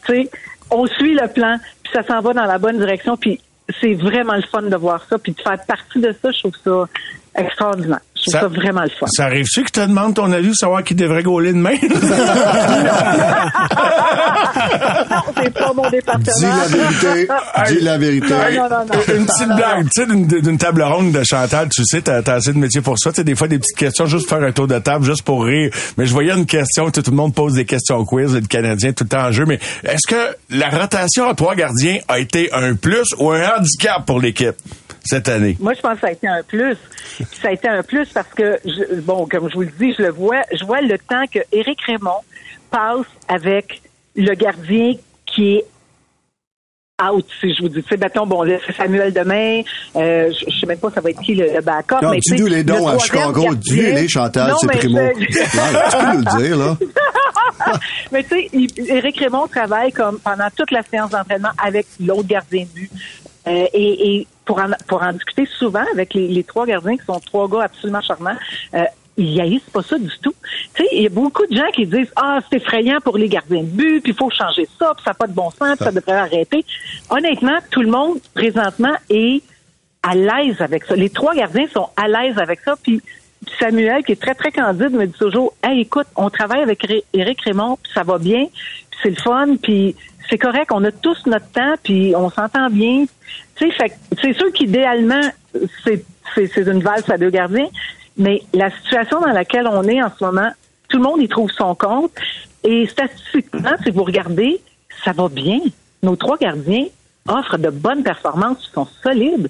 [0.07, 0.31] sais,
[0.71, 1.57] on suit le plan,
[1.87, 3.17] puis ça s'en va dans la bonne direction.
[3.17, 3.41] Puis
[3.81, 6.31] c'est vraiment le fun de voir ça, puis de faire partie de ça.
[6.31, 6.89] Je trouve ça
[7.35, 8.01] extraordinaire.
[8.27, 9.07] Je trouve ça, vraiment le fun.
[9.09, 11.75] Ça arrive-tu que tu te demandes ton avis, savoir qui devrait gauler demain?
[15.11, 16.33] non, c'est pas mon département.
[16.37, 17.29] Dis la vérité.
[17.69, 18.29] Dis la vérité.
[18.31, 19.15] Non, non, non, non.
[19.17, 22.53] Une petite blague, tu sais, d'une- table ronde de Chantal, tu sais, t'as t'as assez
[22.53, 23.11] de métier pour ça.
[23.11, 25.23] Tu sais, des fois, des petites questions, juste pour faire un tour de table, juste
[25.23, 25.71] pour rire.
[25.97, 28.41] Mais je voyais une question, tu sais, tout le monde pose des questions quiz, le
[28.41, 29.45] Canadien tout le temps en jeu.
[29.47, 34.05] Mais est-ce que la rotation à trois gardiens a été un plus ou un handicap
[34.07, 34.55] pour l'équipe?
[35.07, 35.57] Cette année?
[35.61, 36.77] Moi, je pense que ça a été un plus.
[37.41, 40.03] Ça a été un plus parce que, je- bon, comme je vous le dis, je
[40.03, 42.21] le vois, je vois le temps que Éric Raymond
[42.71, 43.81] passe avec
[44.15, 44.95] le gardien
[45.25, 45.65] qui est
[47.11, 47.83] out, si je vous dis.
[47.83, 49.61] Tu sais, mettons, bon, là, c'est Samuel demain,
[49.97, 51.97] euh, je, je sais même pas ça va être qui le, le backup.
[52.03, 53.55] Non, mais dis-nous les le dons à Chicago.
[53.55, 54.99] Dis-nous les Chantal, Non, c'est Primo.
[54.99, 55.05] je-
[55.39, 56.77] Ouais, tu peux nous le dire, là.
[58.13, 62.65] mais tu sais, Éric Raymond travaille comme pendant toute la séance d'entraînement avec l'autre gardien
[62.65, 62.91] de but.
[63.47, 67.05] Euh, et, et pour, en, pour en discuter souvent avec les, les trois gardiens qui
[67.05, 68.37] sont trois gars absolument charmants,
[68.75, 68.85] euh,
[69.19, 70.35] ils haïssent pas ça du tout.
[70.75, 73.29] Tu sais, il y a beaucoup de gens qui disent ah c'est effrayant pour les
[73.29, 75.77] gardiens de but, puis il faut changer ça, puis ça n'a pas de bon sens,
[75.77, 76.65] puis ça devrait arrêter.
[77.11, 79.43] Honnêtement, tout le monde présentement est
[80.03, 80.95] à l'aise avec ça.
[80.95, 83.03] Les trois gardiens sont à l'aise avec ça, puis
[83.59, 87.41] Samuel, qui est très, très candide, me dit toujours, hey, écoute, on travaille avec Éric
[87.43, 88.47] Raymond, puis ça va bien,
[88.91, 89.97] puis c'est le fun, puis
[90.29, 93.07] c'est correct, on a tous notre temps, puis on s'entend bien.
[93.59, 95.21] C'est sûr qu'idéalement,
[95.85, 96.05] c'est,
[96.57, 97.69] une valse à deux gardiens,
[98.17, 100.51] mais la situation dans laquelle on est en ce moment,
[100.89, 102.13] tout le monde y trouve son compte.
[102.65, 104.61] Et statistiquement, si vous regardez,
[105.05, 105.61] ça va bien.
[106.03, 106.87] Nos trois gardiens
[107.29, 109.49] offrent de bonnes performances, ils sont solides.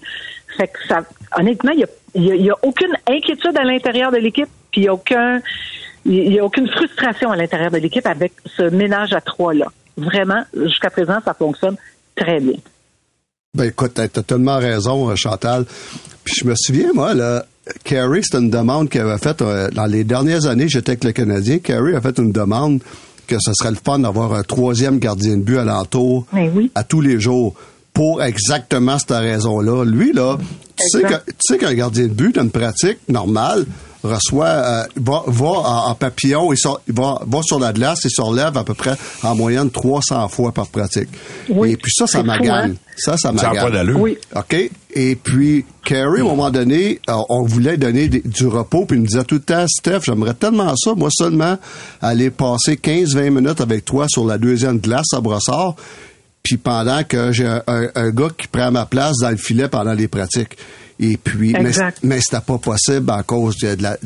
[0.57, 1.01] Fait que ça,
[1.37, 4.89] honnêtement, il y a, y a- aucune inquiétude à l'intérieur de l'équipe, puis il y
[4.89, 9.67] a a aucune frustration à l'intérieur de l'équipe avec ce ménage à trois là.
[9.97, 11.77] Vraiment, jusqu'à présent, ça fonctionne
[12.15, 12.57] très bien.
[13.57, 15.65] Ben écoute, t'as tellement raison, euh, Chantal.
[16.25, 17.45] Puis je me souviens, moi, là,
[17.85, 21.13] Carey, c'était une demande qu'il avait faite euh, dans les dernières années, j'étais avec le
[21.13, 21.59] Canadien.
[21.59, 22.81] Carey a fait une demande
[23.27, 26.27] que ce serait le fun d'avoir un troisième gardien de but alentour
[26.77, 27.55] à tous les jours
[27.93, 29.85] pour exactement cette raison-là.
[29.85, 30.37] Lui, là,
[30.77, 33.65] tu sais que- tu sais qu'un gardien de but, dans une pratique normale,
[34.07, 38.09] reçoit, euh, va, va en, en papillon, sort- il va, va sur la glace et
[38.09, 41.09] se relève à peu près en moyenne 300 fois par pratique.
[41.73, 42.71] Et puis ça, ça fou, m'agane.
[42.73, 42.75] hein?
[42.97, 43.65] Ça, ça Ça m'agane.
[43.65, 44.01] pas d'allure.
[44.01, 44.17] Oui.
[44.35, 44.71] OK?
[44.95, 48.97] Et puis, Carey, à un moment donné, euh, on voulait donner des- du repos, puis
[48.97, 51.59] il me disait tout le temps, Steph, j'aimerais tellement ça, moi seulement,
[52.01, 55.75] aller passer 15-20 minutes avec toi sur la deuxième glace à Brossard,
[56.43, 59.69] puis pendant que j'ai un, un- un gars qui prend ma place dans le filet
[59.69, 60.57] pendant les pratiques.
[60.99, 61.99] Et puis, mais, Exact.
[62.03, 63.99] mais c'était pas possible à cause de la-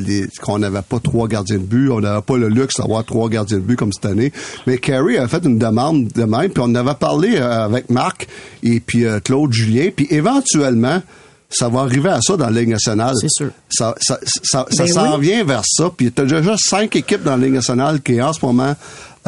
[0.43, 3.59] qu'on n'avait pas trois gardiens de but, on n'avait pas le luxe d'avoir trois gardiens
[3.59, 4.33] de but comme cette année.
[4.67, 7.91] Mais Carey a fait une demande de même, puis on en avait parlé euh, avec
[7.91, 8.27] Marc
[8.65, 11.01] et puis euh, Claude Julien, puis éventuellement,
[11.49, 13.15] ça va arriver à ça dans la Ligue nationale.
[13.21, 13.51] C'est sûr.
[13.71, 15.27] Ça, ça, ça, ça Ben s'en oui.
[15.29, 18.33] vient vers ça, puis tu as déjà cinq équipes dans la Ligue nationale qui en
[18.33, 18.75] ce moment,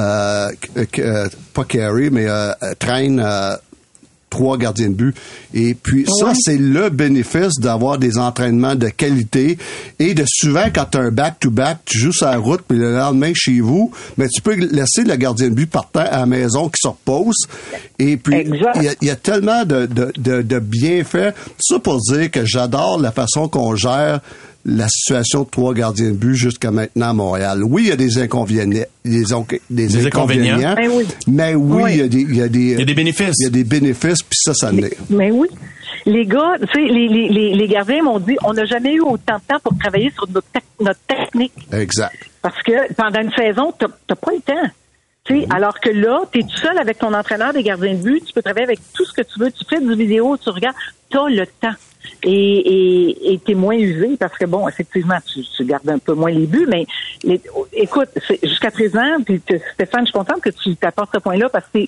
[0.00, 0.48] euh,
[0.90, 3.54] que- pas Carey, mais euh, euh, traînent euh,
[4.32, 5.14] trois gardiens de but.
[5.54, 6.32] Et puis ça, Ouais?
[6.40, 9.58] c'est le bénéfice d'avoir des entraînements de qualité
[9.98, 12.96] et de souvent, quand tu as un back-to-back, tu joues sur la route, puis le
[12.96, 16.68] lendemain chez vous, mais tu peux laisser le gardien de but partant à la maison
[16.68, 17.36] qui se repose.
[17.98, 21.34] Et puis, il y, a- il y a tellement de, de, de, de bienfaits.
[21.60, 24.20] Ça pour dire que j'adore la façon qu'on gère
[24.64, 27.62] la situation de trois gardiens de but jusqu'à maintenant à Montréal.
[27.64, 28.84] Oui, il y a des inconvénients.
[29.04, 30.54] Des, on- des Des inconvénients?
[30.56, 30.74] inconvénients.
[30.76, 31.04] Ben oui.
[31.26, 31.90] Mais oui, Oui.
[31.94, 33.34] il y a des, il y a des, Il y a des bénéfices.
[33.40, 34.96] Il y a des bénéfices, puis ça, ça l'est.
[35.10, 35.48] Mais oui.
[36.06, 39.00] les gars, tu sais, les, les, les, les gardiens m'ont dit, on n'a jamais eu
[39.00, 40.46] autant de temps pour travailler sur notre,
[40.80, 41.52] notre technique.
[41.72, 42.14] Exact.
[42.40, 44.68] Parce que pendant une saison, t'as t'as pas le temps.
[45.24, 48.02] Tu sais, Alors que là, tu es tout seul avec ton entraîneur des gardiens de
[48.02, 50.50] but, tu peux travailler avec tout ce que tu veux, tu fais du vidéo, tu
[50.50, 50.76] regardes,
[51.10, 51.74] tu as le temps.
[52.24, 56.30] Et tu es moins usé parce que, bon, effectivement, tu, tu gardes un peu moins
[56.32, 56.86] les buts, mais
[57.22, 57.40] les-
[57.72, 58.08] écoute,
[58.42, 59.40] jusqu'à présent, puis
[59.74, 61.78] Stéphane, je suis contente que tu t'apportes ce point-là parce que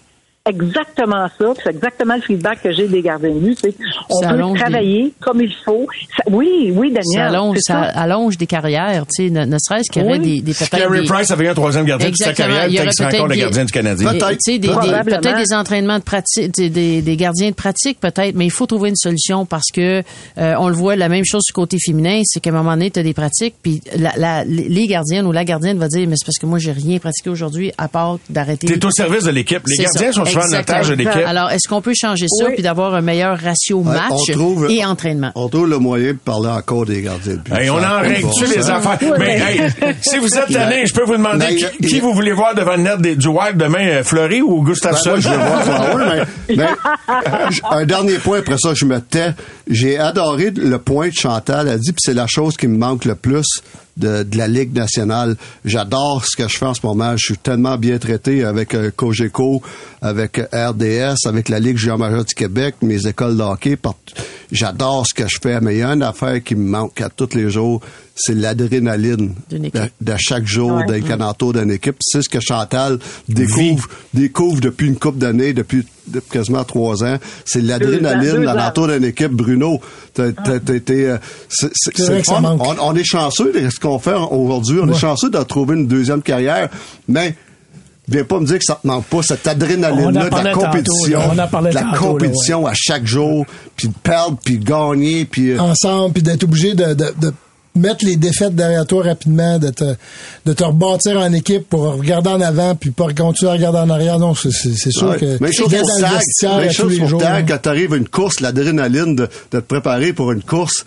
[0.47, 3.75] exactement ça, c'est exactement le feedback que j'ai des gardiens de but, c'est
[4.11, 5.87] on Ça peut allonge travailler comme il faut.
[6.17, 7.35] Ça- oui, oui, Ça Daniel.
[7.35, 10.37] allonge, c'est ça allonge des carrières, tu sais, ne, ne serait-ce qu'il y aurait Oui.
[10.37, 12.49] des, des peut-être Carey des- Price avait eu un troisième gardien de sa Exactement.
[12.59, 14.11] carrière, Il peut-être peut-être encore le des- gardien du Canadien.
[14.41, 18.45] Sais, des, peut-être des entraînements de pratique, des, des, des gardiens de pratique peut-être, mais
[18.47, 20.03] il faut trouver une solution parce que
[20.39, 22.91] euh, on le voit la même chose du côté féminin, c'est qu'à un moment donné,
[22.91, 26.17] tu as des pratiques, puis la, la- les gardiennes ou la gardienne va dire, mais
[26.19, 28.67] c'est parce que moi j'ai rien pratiqué aujourd'hui à part d'arrêter.
[28.67, 29.63] T'es au service de l'équipe.
[29.67, 30.25] Les gardiens ça.
[30.25, 30.79] sont souvent en Exactement.
[30.79, 31.27] otage de l'équipe.
[31.27, 32.53] Alors, est-ce qu'on peut changer ça Oui.
[32.55, 35.33] puis d'avoir un meilleur ratio match on trouve- et entraînement?
[35.35, 37.53] On trouve le moyen de parler encore des gardiens de but.
[37.55, 38.71] Hey, on en règle bon les sens.
[38.71, 38.99] affaires?
[39.19, 39.61] Mais hey,
[40.03, 41.47] si vous êtes tanné, je peux vous demander
[41.81, 44.61] Mais, qui, vous voulez voir devant le net des, du Wild demain, euh, Fleury ou
[44.63, 45.11] Ben, Gustafsson?
[45.11, 45.97] moi, je veux voir
[46.49, 49.33] mais, mais, euh, un dernier point, après ça, je me tais.
[49.69, 53.05] J'ai adoré le point de Chantal a dit, puis c'est la chose qui me manque
[53.05, 53.47] le plus
[53.97, 55.37] de, de la Ligue nationale.
[55.65, 57.17] J'adore ce que je fais en ce moment.
[57.17, 59.63] Je suis tellement bien traité avec euh, Cogeco,
[60.03, 63.77] avec euh, RDS, avec la Ligue junior majeure du Québec, mes écoles de hockey.
[64.53, 67.09] J'adore ce que je fais, mais il y a une affaire qui me manque à
[67.09, 67.81] tous les jours,
[68.17, 70.87] c'est l'adrénaline D'une de, chaque jour Ouais.
[70.87, 71.97] d'un cananto d'une équipe.
[72.01, 72.99] C'est ce que Chantal
[73.29, 77.17] découvre, découvre depuis une couple d'années, depuis, depuis quasiment trois ans.
[77.45, 78.51] C'est l'adrénaline ans.
[78.53, 79.33] alentour d'une équipe.
[79.33, 79.81] Bruno,
[80.15, 81.19] t'as- t'as- t'as été, euh.
[82.81, 84.79] On, est chanceux de ce qu'on fait aujourd'hui.
[84.81, 86.69] On est chanceux de trouver une deuxième carrière,
[87.09, 87.35] mais
[88.07, 91.31] Viens pas me dire que ça te manque pas, cette adrénaline-là de la compétition, là.
[91.33, 93.47] On en parlait de la tantôt, là, compétition à chaque jour,
[93.77, 97.33] puis de perdre, puis de gagner, puis euh, ensemble, puis d'être obligé de, de, de
[97.75, 99.85] mettre les défaites derrière toi rapidement, de te,
[100.47, 103.91] de te rebâtir en équipe pour regarder en avant, puis pas continuer à regarder en
[103.91, 104.19] arrière.
[104.19, 105.19] Non, c'est, sûr Ouais.
[105.19, 106.13] que Même chose dans le tag.
[106.15, 107.21] vestiaire Même à tous chose les jours.
[107.21, 107.43] tag.
[107.43, 107.47] hein.
[107.49, 110.85] Quand t'arrives à une course, l'adrénaline de, de te préparer pour une course,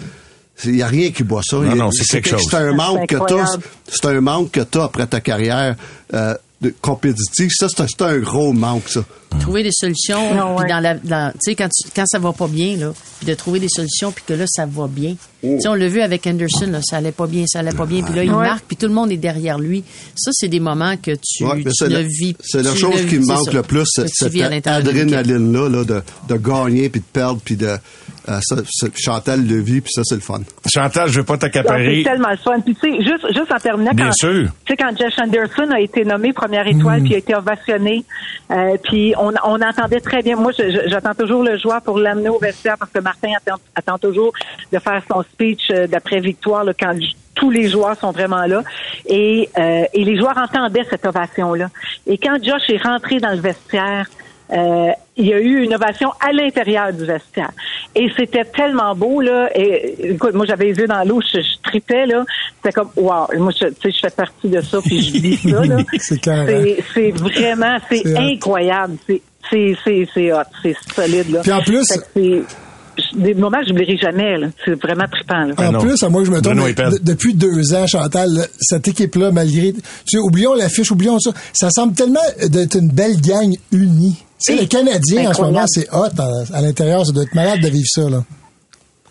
[0.66, 1.58] il n'y a rien qui boit ça.
[1.58, 2.48] Non, a- non, c'est quelque chose.
[2.50, 3.58] C'est un manque que t'as.
[3.88, 5.76] C'est un manque que t'as après ta carrière
[6.14, 7.52] euh, de compétitive.
[7.54, 9.02] Ça, c'est un, c'est un gros manque, ça.
[9.40, 10.64] Trouver des solutions Ah ouais.
[10.64, 13.60] puis dans la, sais quand tu- quand ça va pas bien là puis de trouver
[13.60, 15.54] des solutions puis que là ça va bien Oh.
[15.56, 17.86] tu sais on l'a vu avec Anderson là, ça allait pas bien ça allait pas
[17.86, 18.48] bien puis là il Ouais.
[18.48, 19.84] marque puis tout le monde est derrière lui
[20.16, 23.20] ça c'est des moments que tu, Ouais, tu ne la, vis c'est la chose qui
[23.20, 24.10] me manque le plus, cette
[24.66, 27.68] adrénaline-là, là, de, de gagner, puis de perdre, puis de...
[27.68, 28.56] euh, ça,
[28.96, 30.42] Chantal le vit, puis ça, c'est le fun.
[30.74, 32.02] Chantal, je veux pas Ah, t'accaparer.
[32.04, 32.60] C'est tellement le fun.
[32.62, 34.50] Puis tu sais, juste, juste en terminant, Bien quand, sûr.
[34.66, 38.04] tu sais, quand Josh Anderson a été nommé première étoile, puis a été ovationné,
[38.52, 40.36] euh, puis on, entendait très bien.
[40.36, 40.52] Moi,
[40.86, 43.30] j'attends toujours le joueur pour l'amener au vestiaire parce que Martin
[43.76, 44.34] attend, toujours
[44.72, 46.94] de faire son speech euh, d'après victoire là, quand
[47.36, 48.64] tous les joueurs sont vraiment là.
[49.06, 51.70] Et, euh, et les joueurs entendaient cette ovation-là.
[52.06, 54.08] Et quand Josh est rentré dans le vestiaire,
[54.52, 57.52] euh, il y a eu une ovation à l'intérieur du vestiaire.
[57.96, 59.50] Et c'était tellement beau, là.
[59.56, 62.24] Et, écoute, moi, j'avais les yeux dans l'eau, je, je tripais, là.
[62.58, 63.28] C'était comme, wow.
[63.38, 65.78] Moi, je, tu sais, je fais partie de ça, puis je vis ça, là.
[66.00, 66.64] C'est clair, hein?
[66.94, 68.98] C'est- vraiment, c'est incroyable.
[69.08, 70.38] C'est, c'est, c'est, c'est hot.
[70.62, 71.40] C'est solide, là.
[71.42, 72.44] Puis en plus- Fait que c'est-
[73.16, 74.48] des moments que je n'oublierai jamais, là.
[74.66, 75.54] C'est vraiment trippant, là.
[75.70, 79.32] En plus, à moi, je me trompe, de- depuis deux ans, Chantal, là, cette équipe-là,
[79.32, 84.18] malgré, tu sais, oublions l'affiche, oublions ça, ça semble tellement d'être une belle gang unie.
[84.40, 84.60] Tu sais, Oui.
[84.62, 87.06] les Canadiens, en ce moment, c'est hot à, à l'intérieur.
[87.06, 88.24] Ça doit être malade de vivre ça, là.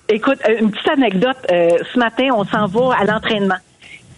[0.09, 1.37] Écoute, euh, une petite anecdote.
[1.51, 3.57] Euh, ce matin, on s'en va à l'entraînement.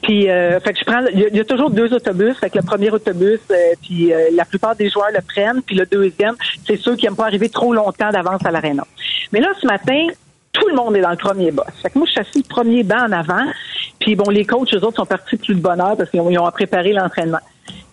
[0.03, 1.01] Puis, euh, fait que je prends.
[1.13, 2.37] Il y, a- toujours deux autobus.
[2.39, 5.63] Fait que le premier autobus, euh, puis euh, la plupart des joueurs le prennent.
[5.63, 6.35] Puis le deuxième,
[6.67, 8.85] c'est ceux qui n'aiment pas arriver trop longtemps d'avance à l'aréna.
[9.33, 10.07] Mais là, ce matin,
[10.53, 11.63] tout le monde est dans le premier bus.
[11.83, 13.45] Fait que moi, je suis assis le premier banc en avant.
[13.99, 16.31] Puis bon, les coachs, eux autres, sont partis plus de bonne heure parce qu'ils ont,
[16.31, 17.41] ils ont préparé l'entraînement.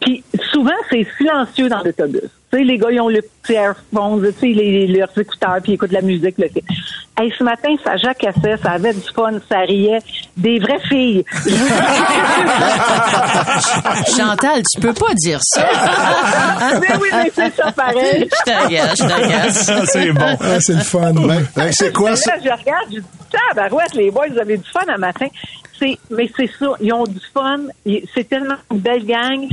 [0.06, 2.22] Puis souvent, c'est silencieux dans l'autobus.
[2.52, 5.72] Tu sais, les gars, ils ont le petit airphone, tu sais, les, leurs écouteurs, puis
[5.72, 6.38] ils écoutent de la musique.
[6.38, 9.98] Le hey, ce matin, ça jacassait, ça avait du fun, ça riait.
[10.38, 11.26] Des vraies filles.
[14.16, 15.66] Chantal tu peux pas dire ça
[16.82, 18.30] mais oui, mais c'est ça pareil.
[18.30, 20.38] je t'agace je t'agace c'est bon.
[20.42, 21.14] Ouais, c'est le fun.
[21.14, 22.36] Ben, ben, c'est quoi ça?
[22.36, 25.28] là, je regarde, je dis, tabarouette, les boys, vous avez du fun un matin.
[25.78, 27.60] C'est, mais c'est ça, ils ont du fun.
[28.14, 29.46] C'est tellement une belle gang.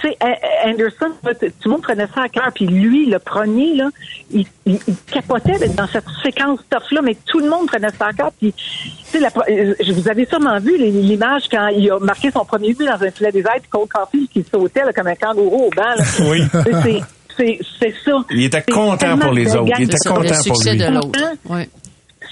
[0.00, 0.16] Tu sais,
[0.64, 2.50] Anderson, tout le monde prenait ça à cœur.
[2.54, 3.88] Puis lui, le premier, là,
[4.32, 8.06] il, il- il capotait d'être dans cette séquence tough-là, mais tout le monde prenait ça
[8.06, 8.30] à cœur.
[8.40, 12.86] Puis, tu sais, vous avez sûrement vu l'image quand il a marqué son premier but
[12.86, 15.94] dans un filet des puis Cole Caulfield qui sautait là, comme un kangourou au banc.
[15.96, 16.04] là.
[16.30, 16.40] Oui.
[16.82, 17.00] C'est-
[17.36, 18.24] C'est c'est ça.
[18.32, 19.70] Il était content pour les autres.
[19.78, 20.76] Il était content pour lui.
[20.76, 21.20] de l'autre
[21.50, 21.68] ouais.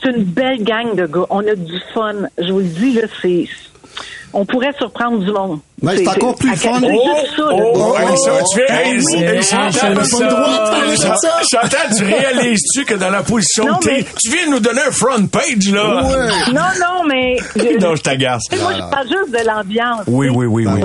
[0.07, 1.27] Une belle gang de gars.
[1.31, 2.15] On a du fun.
[2.39, 3.47] Je vous le dis, là, c'est.
[4.33, 5.61] On pourrait surprendre du monde.
[5.83, 6.81] Mais c'est encore plus fun.
[6.83, 8.05] Oh, ouais,
[8.55, 9.41] tu fais,
[11.53, 14.61] Chantal, tu réalises-tu que dans la position Non, que t'es, mais- tu viens de nous
[14.61, 16.03] donner un front page, là?
[16.53, 17.37] Non, non, mais.
[17.81, 18.43] non, je t'agace.
[18.59, 20.01] Moi, je parle juste de l'ambiance.
[20.07, 20.81] Oui, oui, oui, oui.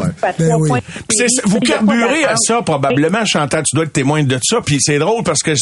[1.10, 3.64] C'est- vous carburez à ça probablement, Chantal.
[3.64, 4.58] Tu dois être témoin de ça.
[4.66, 5.54] Puis c'est drôle parce que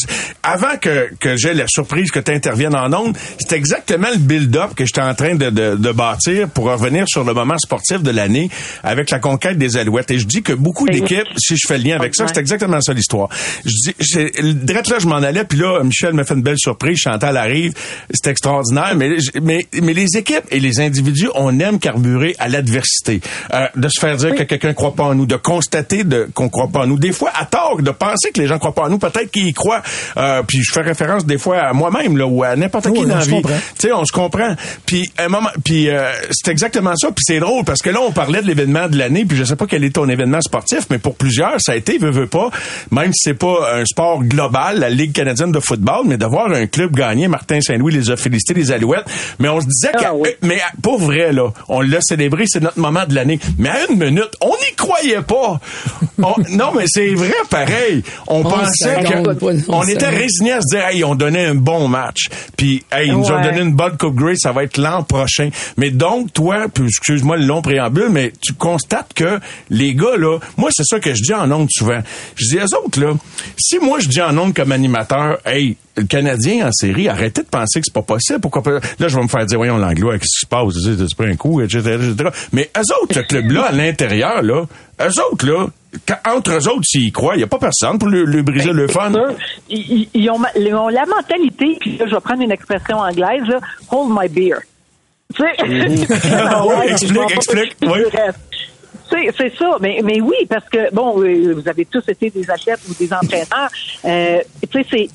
[0.42, 4.74] avant que, que j'ai la surprise que tu interviennes en ondes, c'est exactement le build-up
[4.74, 8.10] que j'étais en train de, de, de bâtir pour revenir sur le moment sportif de
[8.10, 8.50] l'année
[8.82, 10.10] avec la conquête des Alouettes.
[10.10, 12.80] Et je dis que beaucoup d'équipes, si je fais le lien avec ça, c'est exactement
[12.80, 13.28] ça l'histoire.
[13.64, 16.98] Je dis, direct là, je m'en allais, puis là, Michel me fait une belle surprise,
[16.98, 17.72] Chantal arrive,
[18.10, 23.20] c'est extraordinaire, mais, mais, mais les équipes et les individus, on aime carburer à l'adversité.
[23.54, 26.48] Euh, de se faire dire que quelqu'un croit pas en nous, de constater de, qu'on
[26.48, 26.98] croit pas en nous.
[26.98, 29.48] Des fois, à tort, de penser que les gens croient pas en nous, peut-être qu'ils
[29.48, 29.82] y croient.
[30.16, 33.16] Euh, puis je fais référence des fois à moi-même, là, ou à n'importe qui dans
[33.16, 33.42] la vie.
[33.42, 34.54] Tu sais, on se comprend.
[34.86, 37.08] Puis un moment, puis euh, c'est exactement ça.
[37.08, 39.09] Puis c'est drôle parce que là, on parlait de l'événement de l'année.
[39.24, 41.98] Puis je sais pas quel est ton événement sportif, mais pour plusieurs, ça a été,
[41.98, 42.50] veut, veut pas,
[42.90, 46.66] même si c'est pas un sport global, la Ligue canadienne de football, mais d'avoir un
[46.66, 49.04] club gagné, Martin Saint-Louis les a félicités, les Alouettes.
[49.38, 52.78] Mais on se disait que, euh, mais pour vrai là, on l'a célébré, c'est notre
[52.78, 53.38] moment de l'année.
[53.58, 55.60] Mais à une minute, on n'y croyait pas.
[56.22, 58.02] On- non, mais c'est vrai, pareil.
[58.26, 61.88] On Oh, pensait que, on était résigné à se dire, hey, on donnait un bon
[61.88, 62.28] match.
[62.56, 65.48] Puis, hey, ils nous ont donné une bonne Coupe Grey, ça va être l'an prochain.
[65.78, 69.38] Mais donc, toi, excuse-moi le long préambule, mais tu constates que
[69.70, 72.00] les gars, là, moi, c'est ça que je dis en ondes souvent.
[72.36, 73.12] Je dis aux autres, là,
[73.58, 77.48] si moi, je dis en ondes comme animateur, hey, le Canadien en série, arrêtez de
[77.48, 78.40] penser que c'est pas possible.
[78.40, 78.72] Pourquoi pas?
[78.98, 81.08] Là, je vais me faire dire, voyons, l'anglois, qu'est-ce qui se passe?
[81.08, 82.30] Tu pas un coup, etc., etc.
[82.52, 84.64] Mais eux autres, ce club-là, à l'intérieur, là,
[85.02, 85.66] eux autres, là,
[86.32, 88.86] entre eux autres, s'ils croient, il n'y a pas personne pour le, le briser le
[88.86, 89.10] fun.
[89.68, 93.42] Ils, ont, ma- ils ont la mentalité, puis là, je vais prendre une expression anglaise,
[93.48, 93.58] là,
[93.90, 94.58] hold my beer.
[95.34, 96.06] Tu sais, Mhm.
[96.66, 97.98] Oui, explique, explique, oui.
[99.10, 102.48] C'est, c'est ça, mais, mais oui, parce que, bon, euh, vous avez tous été des
[102.50, 103.70] athlètes ou des entraîneurs.
[104.04, 104.38] Euh,
[104.70, 105.08] tu sais, c'est,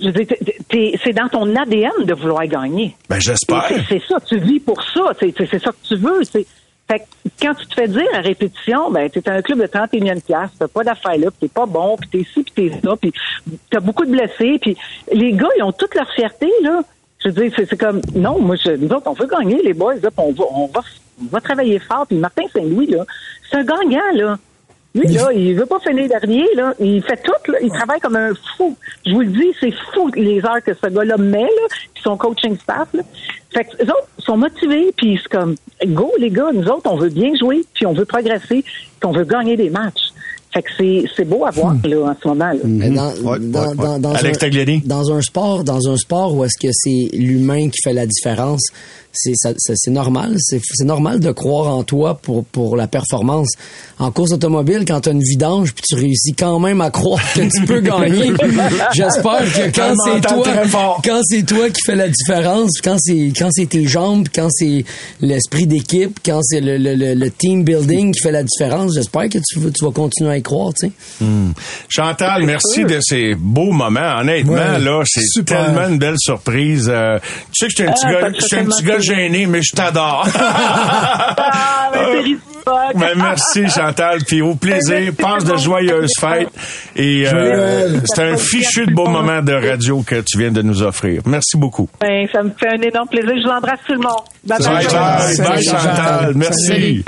[0.00, 2.96] je veux dire, t'es- t'es- c'est dans ton ADN de vouloir gagner.
[3.08, 3.68] Ben, j'espère.
[3.88, 6.22] C'est, ça, tu vis pour ça, c'est, ça que tu veux.
[6.86, 7.04] Fait que
[7.40, 10.68] quand tu te fais dire à répétition, ben t'es un club de 31 pièces, t'as
[10.68, 13.10] pas d'affaires là, puis t'es pas bon, puis t'es ci, puis t'es ça, puis
[13.70, 14.76] t'as beaucoup de blessés, puis
[15.10, 16.82] les gars, ils ont toute leur fierté, là.
[17.24, 19.72] Je veux dire, c'est, c'est comme, non, moi, je, nous autres, on veut gagner, les
[19.72, 20.82] boys, là, puis on va, on va,
[21.30, 23.04] va travailler fort, puis Martin Saint-Louis, là,
[23.50, 24.38] c'est un gagnant, là.
[24.94, 26.72] Lui, là, il veut pas finir dernier, là.
[26.78, 27.58] Il fait tout, là.
[27.60, 28.76] Il travaille comme un fou.
[29.04, 32.16] Je vous le dis, c'est fou, les heures que ce gars-là met, là, puis son
[32.16, 33.02] coaching staff, là.
[33.52, 35.56] Fait que, eux autres sont motivés, puis c'est comme,
[35.86, 39.12] go, les gars, nous autres, on veut bien jouer, puis on veut progresser, puis on
[39.12, 40.12] veut gagner des matchs.
[40.52, 42.60] Fait que c'est, c'est beau à voir, là, en ce moment, là.
[42.62, 44.82] Mais dans, dans, dans, dans Alex un, Tagliani.
[44.84, 48.62] dans un sport, dans un sport où est-ce que c'est l'humain qui fait la différence,
[49.14, 53.48] c'est ça- c'est normal, c'est c'est normal de croire en toi pour pour la performance.
[53.98, 57.20] En course automobile, quand tu as une vidange puis tu réussis quand même à croire
[57.34, 58.32] que tu peux gagner,
[58.92, 63.48] j'espère que quand c'est toi quand c'est toi qui fais la différence, quand c'est quand
[63.52, 64.84] c'est tes jambes, quand c'est
[65.20, 69.28] l'esprit d'équipe, quand c'est le, le, le, le team building qui fait la différence, j'espère
[69.28, 70.92] que tu, vas- tu vas continuer à y croire, tu sais.
[71.24, 71.52] Hmm.
[71.88, 74.18] Chantal, merci de ces beaux moments.
[74.20, 76.88] Honnêtement, Ouais, là, c'est tellement une belle surprise.
[76.92, 77.18] Euh,
[77.52, 78.64] tu sais que je suis un petit Ah, gars, ça me je suis un fait
[78.64, 80.26] petit tellement gars gêné, mais je t'adore.
[81.46, 82.36] Ah, mais.
[82.94, 85.12] Ben, merci Chantal, puis au plaisir.
[85.18, 86.48] Passe de joyeuses fêtes.
[86.96, 90.82] Et euh, c'est un fichu de beau moment de radio que tu viens de nous
[90.82, 91.20] offrir.
[91.26, 91.88] Merci beaucoup.
[92.00, 93.32] Ben, ça me fait un énorme plaisir.
[93.36, 94.22] Je vous embrasse tout le monde.
[94.44, 95.48] Bye Bye, bye, bye.
[95.48, 96.32] bye, Chantal.
[96.34, 97.04] Merci.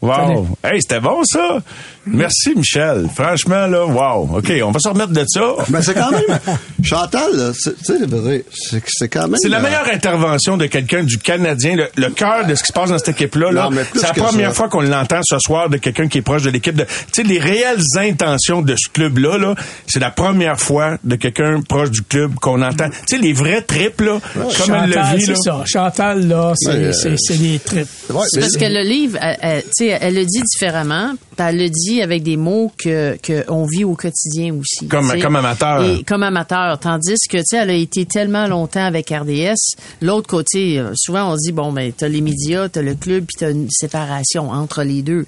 [0.00, 0.46] Wow.
[0.62, 1.58] Hey, c'était bon, ça.
[2.06, 3.08] Merci, Michel.
[3.14, 4.38] Franchement, là, wow.
[4.38, 5.52] OK, on va se remettre de ça.
[5.68, 6.38] Mais c'est quand même.
[6.82, 9.36] Chantal, là, c'est- tu sais, c'est vrai, c'est c'est quand même.
[9.40, 12.68] C'est la euh, meilleure intervention de quelqu'un du Canadien, le, le cœur de ce qui
[12.68, 13.52] se passe dans cette équipe-là.
[13.52, 14.54] Là, c'est la première ça.
[14.54, 16.74] fois qu'on l'entend ce soir de quelqu'un qui est proche de l'équipe.
[16.74, 19.54] De, tu sais, les réelles intentions de ce club-là, là,
[19.86, 22.88] c'est la première fois de quelqu'un proche du club qu'on entend.
[23.06, 25.24] Tu sais, les vrais trips, là, comme elle le Chantal, vit.
[25.26, 25.38] c'est Là.
[25.42, 25.62] ça.
[25.66, 27.88] Chantal, là, c'est Ouais, euh, des tripes.
[28.30, 31.68] C'est parce que le livre, elle, elle- tu sais, elle le dit différemment, elle le
[31.68, 33.16] dit avec des mots que
[33.48, 34.86] qu'on vit au quotidien aussi.
[34.88, 35.84] Comme- comme amateur.
[35.84, 39.76] Et comme amateur, tandis que tu sais, elle a été tellement longtemps avec RDS.
[40.00, 43.24] L'autre côté, euh, souvent on se dit bon ben t'as les médias, t'as le club,
[43.26, 45.26] puis t'as une séparation entre les deux.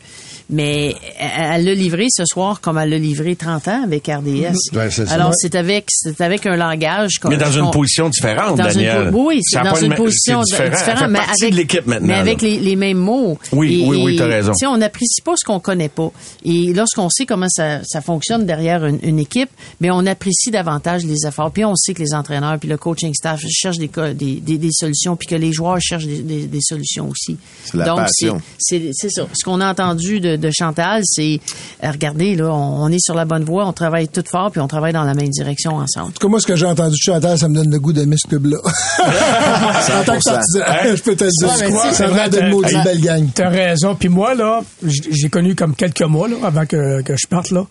[0.51, 4.53] Mais elle l'a livré ce soir comme elle l'a livré 30 ans avec RDS.
[4.75, 5.05] Ouais, ça.
[5.11, 7.19] Alors c'est avec c'est avec un langage.
[7.21, 9.09] qu'on- Mais dans une position différente, dans Daniel.
[9.09, 10.77] une oui, c'est dans une position différent.
[10.77, 12.07] différente, mais avec- de l'équipe maintenant.
[12.09, 13.39] Mais avec les, les mêmes mots.
[13.53, 14.53] Oui, oui, oui, t'as raison.
[14.53, 16.11] tu sais, on n'apprécie pas ce qu'on connaît pas.
[16.45, 19.51] Et lorsqu'on sait comment ça, ça fonctionne derrière une, une équipe,
[19.81, 21.51] mais on apprécie davantage les efforts.
[21.53, 24.59] Puis on sait que les entraîneurs puis le coaching staff cherchent des, co- des, des,
[24.59, 27.37] des solutions, puis que les joueurs cherchent des, des, des solutions aussi.
[27.65, 28.41] C'est la Donc, passion.
[28.59, 29.27] c'est ça.
[29.33, 31.41] Ce qu'on a entendu de, de Chantal, c'est,
[31.85, 34.61] euh, regardez, là, on, on est sur la bonne voie, on travaille tout fort, puis
[34.61, 36.09] on travaille dans la même direction ensemble.
[36.09, 37.93] En tout cas, moi, ce que j'ai entendu de Chantal, ça me donne le goût
[37.93, 38.59] d'aimer ce club-là.
[39.01, 40.25] en tant que 100%.
[40.33, 40.95] partisan, Hein?
[40.97, 41.49] je peux te le dire.
[41.49, 43.29] Ouais, c'est a vrai, maudite t'as- belle gang.
[43.35, 43.95] T'as raison.
[43.95, 47.51] Puis moi, là, j'ai connu comme quelques mois là, avant que, que je parte.
[47.51, 47.65] là.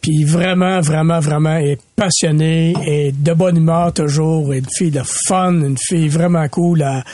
[0.00, 4.52] Puis vraiment, vraiment, vraiment, elle est passionnée et de bonne humeur toujours.
[4.54, 7.04] Et une fille de fun, une fille vraiment cool à,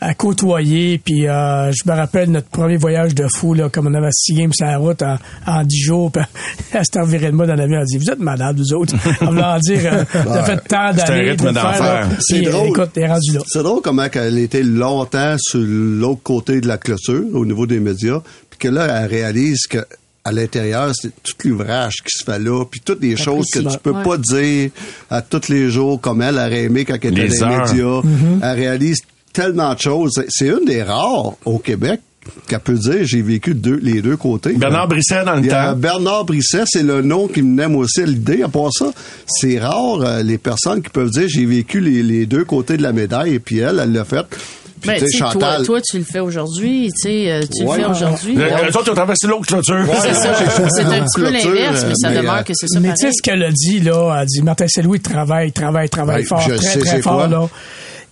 [0.00, 0.98] à côtoyer.
[0.98, 4.34] Puis euh, je me rappelle notre premier voyage de fou, là, comme on avait six
[4.34, 6.12] games sur la route en, en dix jours.
[6.12, 6.22] Puis
[6.72, 7.76] elle s'est envirée de moi dans l'avion.
[7.76, 8.94] Elle a dit, vous êtes malades, vous autres.
[9.22, 11.30] En voulant dire, euh, vous avez fait tant C'est un d'années.
[11.30, 12.08] rythme de le faire, d'enfer.
[12.20, 12.68] C'est Puis, drôle.
[12.68, 13.40] Écoute, elle est rendue là.
[13.46, 17.80] C'est drôle comment elle était longtemps sur l'autre côté de la clôture, au niveau des
[17.80, 18.20] médias,
[18.50, 19.78] puis que là, elle réalise que
[20.28, 23.78] à l'intérieur, c'est tout l'ouvrage qui se fait là, puis toutes les choses que tu
[23.82, 24.02] peux Ouais.
[24.04, 24.70] pas dire
[25.10, 28.00] à tous les jours, comme elle aurait aimé quand elle était Les dans les médias.
[28.02, 28.38] Mm-hmm.
[28.42, 28.98] Elle réalise
[29.32, 30.12] tellement de choses.
[30.28, 32.00] C'est- une des rares au Québec
[32.46, 34.52] qu'elle peut dire j'ai vécu deux, les deux côtés.
[34.52, 35.78] Bernard Brisset dans le Il y a temps.
[35.78, 38.42] Bernard Brisset, c'est le nom qui me moi aussi à l'idée.
[38.42, 38.92] À part ça,
[39.26, 42.82] c'est rare euh, les personnes qui peuvent dire j'ai vécu les, les deux côtés de
[42.82, 44.26] la médaille et puis elle, elle l'a fait.
[44.80, 45.62] Puis Ben, tu tu sais, sais, toi, Chantal.
[45.66, 47.76] toi, tu le fais aujourd'hui, tu sais, euh, tu Ouais.
[47.78, 48.34] le fais aujourd'hui.
[48.36, 49.84] Les Euh, les autres, ils ont traversé l'autre clôture.
[50.02, 50.34] C'est ça.
[50.74, 53.06] C'est un petit peu l'inverse, mais ça mais, demeure euh, que c'est ça Mais tu
[53.06, 56.40] sais ce qu'elle a dit, là, elle dit, Martin Saint-Louis travaille, travaille, travaille Ouais, fort,
[56.40, 57.26] je très, sais très c'est fort, quoi?
[57.28, 57.48] là.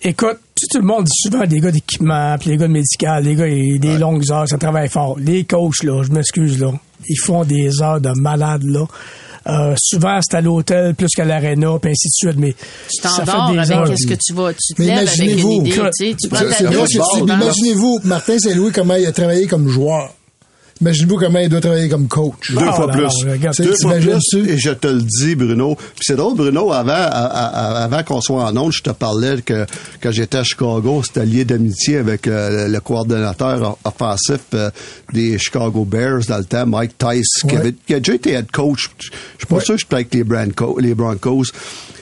[0.03, 2.73] Écoute, tu sais, tout le monde dit souvent des gars d'équipement, puis les gars de
[2.73, 5.17] médical, les gars, ils- des longues heures, ça travaille fort.
[5.19, 6.73] Les coachs, là, je m'excuse, là,
[7.09, 8.85] ils font des heures de malade, là.
[9.49, 13.11] Euh, souvent, c'est à l'hôtel plus qu'à l'aréna, puis ainsi de suite, mais Tu ça
[13.11, 13.85] fait t'endors des avec heures.
[13.89, 16.29] qu'est-ce que tu vas, tu te Mais lèves avec une idée, que- tu sais, tu
[16.29, 20.13] prends ta douche, Imaginez-vous, Martin Saint-Louis, comment il a travaillé comme joueur.
[20.81, 22.53] Imaginez-vous comment il doit travailler comme coach.
[22.53, 23.03] Deux Ah, fois non, plus.
[23.03, 24.49] non, Deux fois plus.
[24.51, 25.75] Et je te le dis, Bruno.
[25.75, 29.41] Puis c'est drôle, Bruno, avant, à- à- avant qu'on soit en onde, je te parlais
[29.41, 29.65] que
[30.03, 34.71] quand j'étais à Chicago, c'était lié d'amitié avec euh, le coordonnateur offensif euh,
[35.13, 38.51] des Chicago Bears dans le temps, Mike Tice, qui, avait, qui a déjà été head
[38.51, 38.91] coach.
[39.01, 39.07] Je
[39.39, 39.65] suis pas Ouais.
[39.65, 41.45] sûr que je suis avec les, Branco- les Broncos.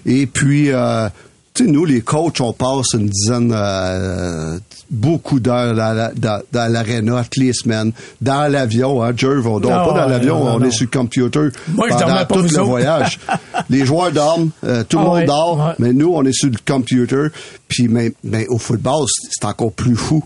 [0.06, 1.08] Et puis, euh,
[1.54, 4.58] tu sais, nous, les coachs, on passe une dizaine, euh,
[4.90, 9.70] beaucoup d'heures dans, dans, dans l'aréna toutes les semaines, dans l'avion, hein, Jerv, on dort
[9.70, 10.66] Non, pas dans l'avion, on non.
[10.66, 12.64] est sur le computer Moi, je pendant pas, tout le autres.
[12.64, 13.20] voyage.
[13.70, 15.74] les joueurs dorment, euh, tout le Ah monde ouais, dort, ouais.
[15.78, 17.28] mais nous, on est sur le computer,
[17.68, 20.24] puis mais, mais au football, c'est encore plus fou.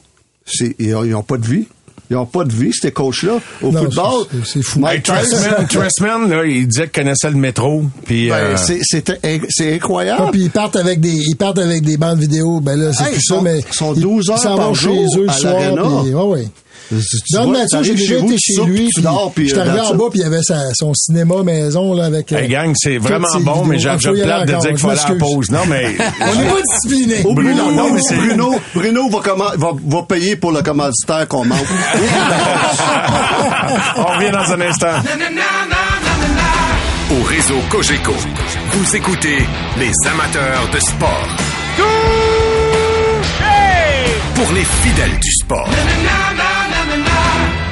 [0.79, 1.66] Ils ont, ils ont pas de vie.
[2.11, 3.38] Ils ont pas de vie, ces coachs-là.
[3.62, 4.80] Au Non, football, c'est- c'est fou.
[4.80, 7.82] Mike Tressman, Tressman, là, il disait qu'il connaissait le métro.
[8.06, 10.22] Puis, ben, euh, c'est- c'est c'est incroyable.
[10.26, 13.04] Ah, puis ils partent avec des ils partent avec des bandes vidéo ben là c'est
[13.04, 15.28] Hey, plus sont- ça mais sont ils- 12 heures ils par vont jour chez eux
[15.28, 16.48] à soir puis ouais ouais
[17.32, 19.80] Don vois, Mathieu, j'ai déjà été chez lui, tu puis dors, puis, j'étais euh, arrivé
[19.80, 22.32] en bas, puis il y avait sa- son cinéma maison, là, avec...
[22.32, 23.93] euh, Hey, gang, c'est vraiment bon, mais vidéos.
[23.99, 25.18] j'ai plate de encore, dire qu'il je faut aller m'excuse.
[25.34, 25.51] pause.
[25.51, 25.97] Non, mais...
[26.20, 27.16] On n'est pas discipliné.
[27.24, 29.20] Oh, Bruno, Bruno, non, mais c'est- Bruno, Bruno va,
[29.57, 31.59] va, va payer pour le commanditaire qu'on manque.
[33.97, 34.86] On revient dans un instant.
[37.11, 38.12] Au réseau Cogeco,
[38.72, 39.39] vous écoutez
[39.78, 41.28] les amateurs de sport.
[44.34, 45.68] Pour les fidèles du sport.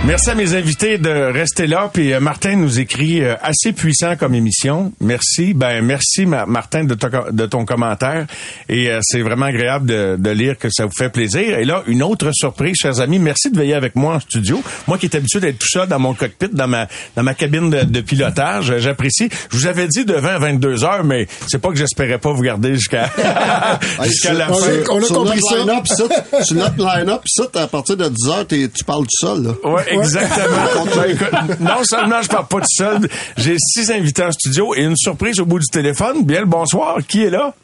[0.07, 1.91] Merci à mes invités de rester là.
[1.93, 4.93] Puis euh, Martin nous écrit euh, assez puissant comme émission.
[5.01, 5.53] Merci.
[5.53, 8.27] Ben merci Ma- Martin de, ton- de ton commentaire.
[8.69, 11.59] Et euh, c'est vraiment agréable de, de lire que ça vous fait plaisir.
[11.59, 13.19] Et là, une autre surprise, chers amis.
[13.19, 14.63] Merci de veiller avec moi en studio.
[14.87, 16.87] Moi qui est habitué d'être tout seul dans mon cockpit, dans ma
[17.17, 19.29] dans ma cabine de, de pilotage, euh, j'apprécie.
[19.51, 22.31] Je vous avais dit de 20 à 22 heures, mais c'est pas que j'espérais pas
[22.33, 23.11] vous garder jusqu'à
[24.05, 24.71] jusqu'à la on, fin.
[24.71, 25.57] a, on a compris notre ça.
[25.59, 26.45] line-up, ça.
[26.45, 29.51] Sur notre line-up, ça, à partir de 10 heures, tu parles tout seul, là.
[29.65, 31.05] Ouais, exactement.
[31.09, 34.97] Écoute, non seulement je parle pas tout seul, j'ai six invités en studio et une
[34.97, 36.25] surprise au bout du téléphone.
[36.25, 36.99] Bien le bonsoir.
[37.07, 37.55] Qui est là?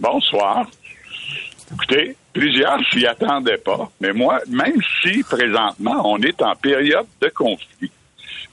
[0.00, 0.66] Bonsoir.
[1.72, 7.28] Écoutez, plusieurs s'y attendaient pas, mais moi, même si présentement on est en période de
[7.28, 7.90] conflit,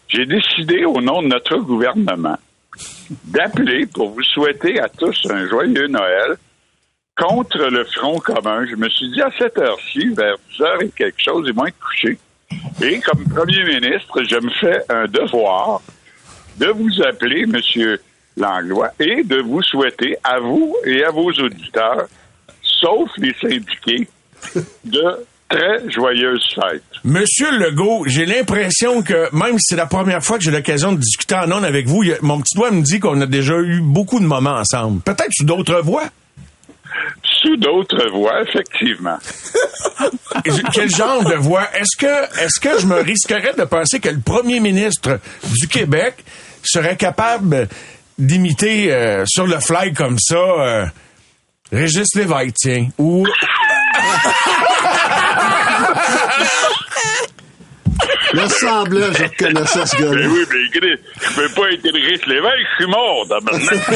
[0.08, 2.38] j'ai décidé au nom de notre gouvernement
[3.26, 6.38] d'appeler pour vous souhaiter à tous un joyeux Noël
[7.18, 8.66] contre le Front commun.
[8.66, 11.66] Je me suis dit à cette heure-ci, vers 10 heures et quelque chose, ils vont
[11.66, 12.18] être couchés.
[12.82, 15.82] Et comme premier ministre, je me fais un devoir
[16.58, 18.00] de vous appeler, Monsieur
[18.38, 22.08] Langlois, et de vous souhaiter à vous et à vos auditeurs,
[22.62, 24.08] sauf les syndiqués,
[24.86, 25.04] de
[25.50, 26.84] très joyeuses fêtes.
[27.04, 31.00] Monsieur Legault, j'ai l'impression que même si c'est la première fois que j'ai l'occasion de
[31.00, 34.20] discuter en ondes avec vous, mon petit doigt me dit qu'on a déjà eu beaucoup
[34.20, 35.02] de moments ensemble.
[35.02, 36.10] Peut-être sous d'autres voies.
[37.42, 39.18] Sous d'autres voies, effectivement.
[40.74, 41.68] Quel genre de voix?
[41.74, 45.20] Est-ce que, est-ce que je me risquerais de penser que le premier ministre
[45.58, 46.24] du Québec
[46.64, 47.68] serait capable
[48.18, 50.86] d'imiter euh, sur le fly comme ça euh,
[51.72, 53.26] Régis Lévesque, tiens, ou...
[58.34, 60.28] Le semblant, je reconnaissais ce Ben gars-là.
[60.30, 63.90] oui, mais Chris, je peux pas être Régis Lévesque, je suis mort, tabarnak.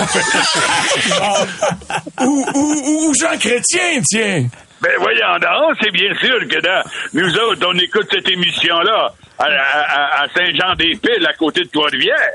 [2.22, 4.48] ou, ou, ou Jean Chrétien, tiens.
[4.84, 9.46] Ben voyons donc, c'est bien sûr que dans, nous autres, on écoute cette émission-là à,
[9.46, 12.34] à- à Saint-Jean-des-Piles, à côté de Trois-Rivières.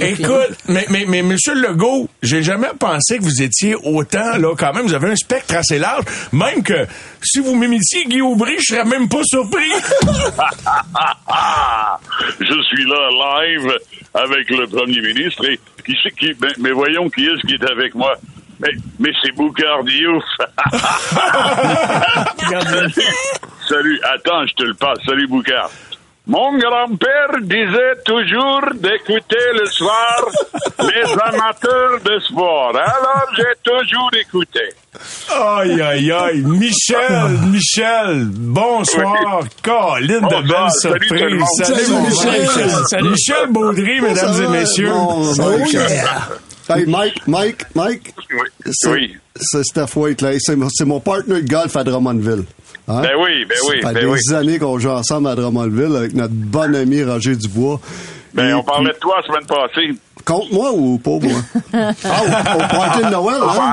[0.02, 4.72] Écoute, mais, mais, mais Monsieur Legault, j'ai jamais pensé que vous étiez autant, là, quand
[4.74, 6.04] même, vous avez un spectre assez large.
[6.32, 6.86] Même que
[7.22, 9.70] si vous m'imitiez Guy Aubry, je serais même pas surpris.
[12.40, 13.72] je suis là live
[14.14, 17.70] avec le premier ministre et qui c'est qui ben, mais voyons qui est-ce qui est
[17.70, 18.14] avec moi.
[18.64, 20.24] Mais, mais c'est Boucard Diouf.
[23.68, 24.98] Salut, attends, je te le passe.
[25.06, 25.70] Salut Boucard.
[26.26, 30.24] Mon grand-père disait toujours d'écouter le soir
[30.80, 32.74] les amateurs de sport.
[32.74, 34.60] Alors j'ai toujours écouté.
[35.30, 36.40] Aïe, aïe, aïe.
[36.40, 39.42] Michel, Michel, bonsoir.
[39.62, 41.44] Colline de belles salut surprises.
[41.58, 42.40] Salut, Salut, mon Michel.
[42.40, 42.70] Michel.
[42.86, 43.10] Salut.
[43.10, 44.88] Michel Baudry, mesdames et messieurs.
[44.88, 45.78] Bon, Salut.
[46.68, 48.14] Hey, Mike, Mike, Mike.
[48.70, 49.16] C'est, Oui.
[49.36, 50.30] c'est Steph White, là.
[50.38, 52.44] C'est, mon- partner de golf à Drummondville.
[52.88, 53.00] Hein?
[53.02, 54.34] Ben oui, ben oui, Ça fait ben des oui.
[54.34, 57.80] années qu'on joue ensemble à Drummondville avec notre bon ami Roger Dubois.
[58.34, 60.00] Ben, Et on parlait puis- de toi la semaine passée.
[60.24, 61.40] Contre moi ou pas moi?
[61.74, 61.92] ah,
[62.54, 63.70] au, au party de Noël, Pas hein?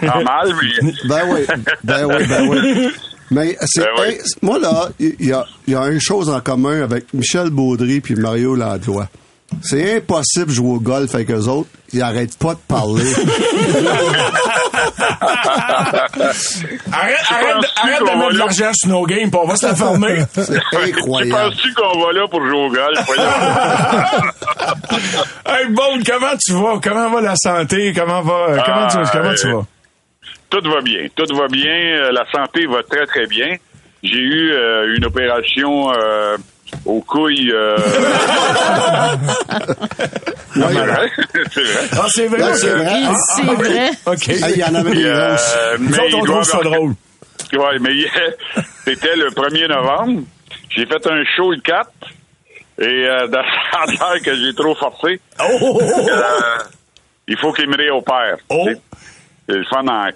[0.00, 0.10] mal.
[0.10, 0.92] Pas mal, mais...
[1.08, 1.40] Ben oui,
[1.84, 2.88] ben oui, ben oui.
[3.30, 4.06] Mais c'est, Ben oui.
[4.08, 7.50] hey, moi là, il y a, il y a une chose en commun avec Michel
[7.50, 9.08] Baudry puis Mario Landlois.
[9.62, 11.68] C'est impossible de jouer au golf avec eux autres.
[11.92, 13.04] Ils arrêtent pas de parler.
[16.92, 20.18] Arrête, arrête, arrête de mettre de l'argent sur nos games, on va se la fermer.
[20.34, 21.30] C'est Tu incroyable.
[21.50, 22.98] penses-tu qu'on va là pour jouer au golf?
[25.46, 26.78] Hey, comment tu vas?
[26.82, 27.92] Comment va la santé?
[27.94, 29.66] Comment va, comment tu, Ah, comment tu euh, vas?
[30.50, 31.06] Tout va bien.
[31.14, 31.70] Tout va bien.
[31.72, 33.54] Euh, La santé va très, très bien.
[34.02, 36.36] J'ai eu euh, une opération euh,
[36.84, 37.52] aux couilles.
[37.52, 37.76] euh,
[40.56, 40.62] Oui.
[40.74, 41.10] c'est vrai.
[41.50, 41.88] c'est vrai.
[41.92, 42.42] Ah, c'est vrai?
[42.42, 43.00] Ouais, c'est vrai.
[43.00, 43.08] Il-
[43.48, 43.90] Ah, vrai.
[44.06, 44.26] OK.
[44.28, 45.56] Il y en avait des euh, grosses.
[45.80, 46.94] Nous autres, on trouve ça drôle.
[47.52, 47.90] Ouais, mais
[48.84, 50.22] c'était le 1er novembre.
[50.70, 51.88] J'ai fait un show le 4.
[52.78, 55.20] Et euh, dans l'air que j'ai trop forcé.
[55.40, 55.80] Oh!
[55.80, 56.58] Euh,
[57.28, 58.36] il faut qu'il me réopère.
[58.50, 58.66] Oh!
[59.48, 60.08] C'est le fun en,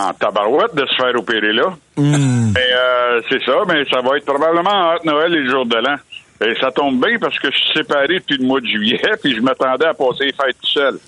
[0.00, 1.74] en tabarouette de se faire opérer là.
[1.96, 2.35] Hmm.
[2.56, 5.76] Mais euh, c'est ça, mais ça va être probablement entre Noël et le jour de
[5.76, 5.96] l'an.
[6.40, 9.34] Et ça tombe bien parce que je suis séparé depuis le mois de juillet, puis
[9.34, 10.98] je m'attendais à passer les fêtes tout seul.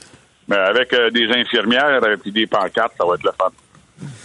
[0.47, 3.51] Mais avec euh, des infirmières et des pancartes, ça va être le fun.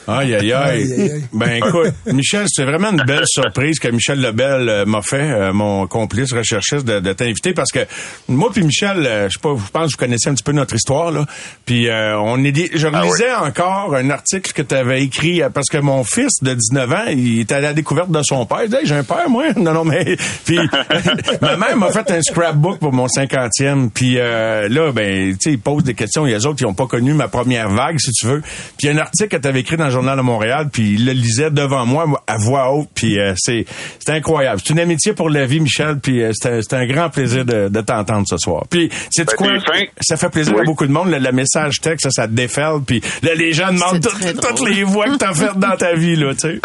[0.07, 1.23] Aïe, aïe, aïe.
[1.33, 5.53] Ben, écoute, Michel, c'est vraiment une belle surprise que Michel Lebel euh, m'a fait, euh,
[5.53, 7.85] mon complice recherchiste, de, de t'inviter parce que
[8.27, 10.51] moi puis Michel, euh, je sais pas, je pense que vous connaissez un petit peu
[10.51, 11.25] notre histoire, là.
[11.65, 15.77] Puis euh, on est je relisais encore un article que tu avais écrit parce que
[15.77, 18.63] mon fils de 19 ans, il était à la découverte de son père.
[18.63, 19.45] Il dit, Hey, j'ai un père, moi?
[19.63, 20.17] Non, non, mais...
[20.45, 20.59] Puis
[21.41, 23.89] ma mère m'a fait un scrapbook pour mon cinquantième.
[23.91, 26.25] Puis euh, là, ben, tu sais, il pose des questions.
[26.25, 28.41] Il y a des autres qui n'ont pas connu ma première vague, si tu veux.
[28.41, 30.67] Puis il y a un article que tu avais écrit dans le Journal de Montréal,
[30.71, 32.89] puis il le lisait devant moi à voix haute.
[32.93, 33.65] Puis euh, c'est
[33.99, 34.59] c'est incroyable.
[34.63, 35.99] C'est une amitié pour la vie, Michel.
[35.99, 38.63] Puis euh, c'était c'était un grand plaisir de, de t'entendre ce soir.
[38.69, 39.75] Puis c'est Ben, quoi?
[40.01, 41.09] Ça fait plaisir à beaucoup de monde.
[41.09, 42.81] Le, le message texte, ça, ça te déferle.
[42.83, 46.15] Puis là, les gens demandent C'est toutes les voix que t'as faites dans ta vie,
[46.15, 46.59] là, tu sais.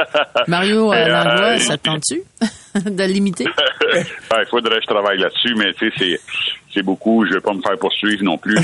[0.46, 2.22] Mario euh, Euh, Langlois, ça te tente-tu
[2.90, 3.44] de l'imiter?
[4.30, 6.20] Ben, Il faudrait que je travaille là-dessus, mais tu sais, c'est,
[6.74, 7.24] c'est beaucoup.
[7.26, 8.56] Je vais pas me faire poursuivre non plus.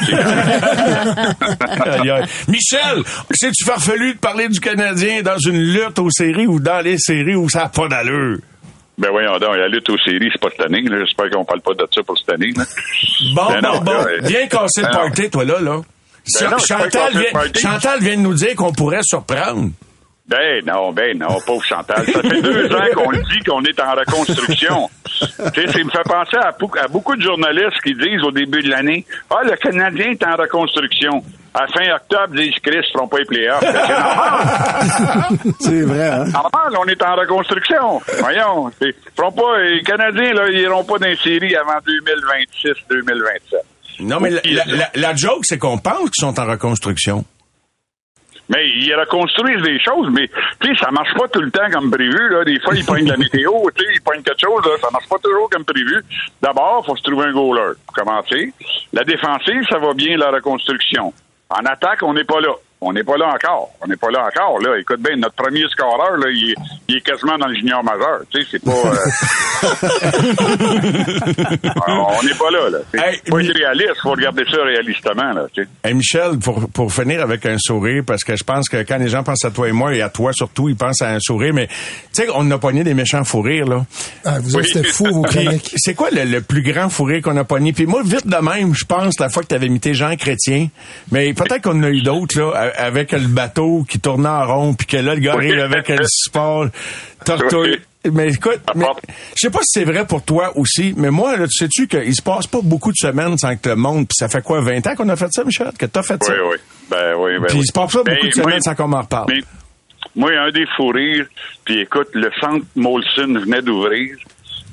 [2.49, 6.99] Michel, c'est-tu farfelu de parler du Canadien dans une lutte aux séries ou dans les
[6.99, 8.39] séries où ça n'a pas d'allure?
[8.99, 10.83] ben voyons donc, la lutte aux séries, c'est pas cette année.
[10.87, 12.53] J'espère qu'on parle pas de ça pour cette année.
[12.55, 12.65] là.
[13.35, 13.93] Bon, Ben bon, non, bon.
[13.93, 15.81] euh, Viens casser le ben party, toi, là, là.
[16.39, 17.43] Ben non, vient.
[17.57, 19.71] Chantal vient de nous dire qu'on pourrait surprendre.
[20.31, 22.07] Ben non, ben non, pauvre Chantal.
[22.07, 24.89] Ça fait deux ans qu'on le dit qu'on est en reconstruction.
[25.05, 26.53] tu sais, ça me fait penser à,
[26.89, 31.25] beaucoup de journalistes qui disent au début de l'année Ah, le Canadien est en reconstruction.
[31.53, 33.59] À fin octobre, ils disent Chris, ils feront pas les playoffs.
[33.61, 35.39] C'est normal.
[35.59, 36.25] C'est vrai, hein?
[36.27, 38.01] Normal, on est en reconstruction.
[38.21, 38.71] Voyons.
[38.83, 41.79] Ils feront pas, les Canadiens, là, ils iront pas dans les séries avant
[42.65, 44.03] 2026-2027.
[44.03, 47.25] Non, mais la, la- la- la joke, c'est qu'on pense qu'ils sont en reconstruction.
[48.51, 50.29] Mais ils reconstruisent des choses, mais
[50.61, 52.29] tu sais, ça marche pas tout le temps comme prévu.
[52.31, 52.45] Là.
[52.45, 54.89] Des fois, ils prennent de la météo, tu sais, ils prennent quelque chose, là, ça
[54.91, 56.03] marche pas toujours comme prévu.
[56.43, 58.53] D'abord, faut se trouver un goaler pour commencer.
[58.93, 61.15] La défensive, ça va bien, la reconstruction.
[61.49, 62.53] En attaque, on n'est pas là.
[62.81, 63.71] On n'est pas là encore.
[63.83, 64.59] On n'est pas là encore.
[64.61, 64.77] Là.
[64.79, 66.55] Écoute bien, notre premier scoreur, là, il, est,
[66.89, 68.21] il est quasiment dans le junior majeur.
[68.31, 68.73] Tu sais, c'est pas.
[68.73, 68.97] euh,
[71.87, 72.71] on n'est pas là.
[72.71, 72.79] là.
[72.93, 74.01] C'est pas être réaliste.
[74.03, 75.33] faut regarder ça réalistement.
[75.33, 75.69] Là, tu sais.
[75.85, 79.09] Hey Michel, pour, pour finir avec un sourire, parce que je pense que quand les
[79.09, 81.55] gens pensent à toi et moi, et à toi surtout, ils pensent à un sourire,
[81.55, 81.75] mais tu
[82.13, 83.85] sais, on a pogné des méchants fous rires, là.
[84.25, 85.73] Ah, vous c'était fou, vos chroniques.
[85.77, 87.73] C'est quoi le, le plus grand fou rire qu'on a pogné?
[87.73, 90.69] Puis moi, vite de même, je pense, la fois que tu avais imité Jean Chrétien,
[91.11, 94.75] mais peut-être qu'on en a eu d'autres, là, avec le bateau qui tournait en rond,
[94.75, 95.47] puis que là, le gars Oui.
[95.51, 96.67] arrive avec le support,
[97.25, 97.81] tortouille.
[98.11, 98.87] Mais écoute, mais,
[99.37, 102.15] je sais pas si c'est vrai pour toi aussi, mais moi, là, tu sais-tu qu'il
[102.15, 104.87] se passe pas beaucoup de semaines sans que le monde, puis ça fait quoi, 20
[104.87, 105.71] ans qu'on a fait ça, Michel?
[105.79, 106.33] Que t'as fait ça?
[106.33, 106.57] Oui, oui.
[106.91, 109.03] Ben oui, ben Puis il se passe pas Ben, beaucoup de semaines sans qu'on m'en
[109.03, 109.27] reparle.
[109.29, 109.43] Mais
[110.17, 111.27] moi, un des fous rires,
[111.67, 114.17] puis écoute, le centre Molson venait d'ouvrir.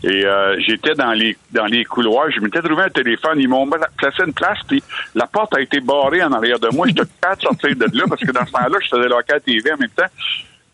[0.04, 3.68] Et euh, j'étais dans les dans les couloirs, je m'étais trouvé un téléphone, ils m'ont
[3.98, 4.84] placé une place, puis
[5.16, 6.86] la porte a été barrée en arrière de moi.
[6.88, 9.72] J'étais pas de sortir de là parce que dans ce temps-là, je faisais local TV
[9.72, 10.04] en même temps.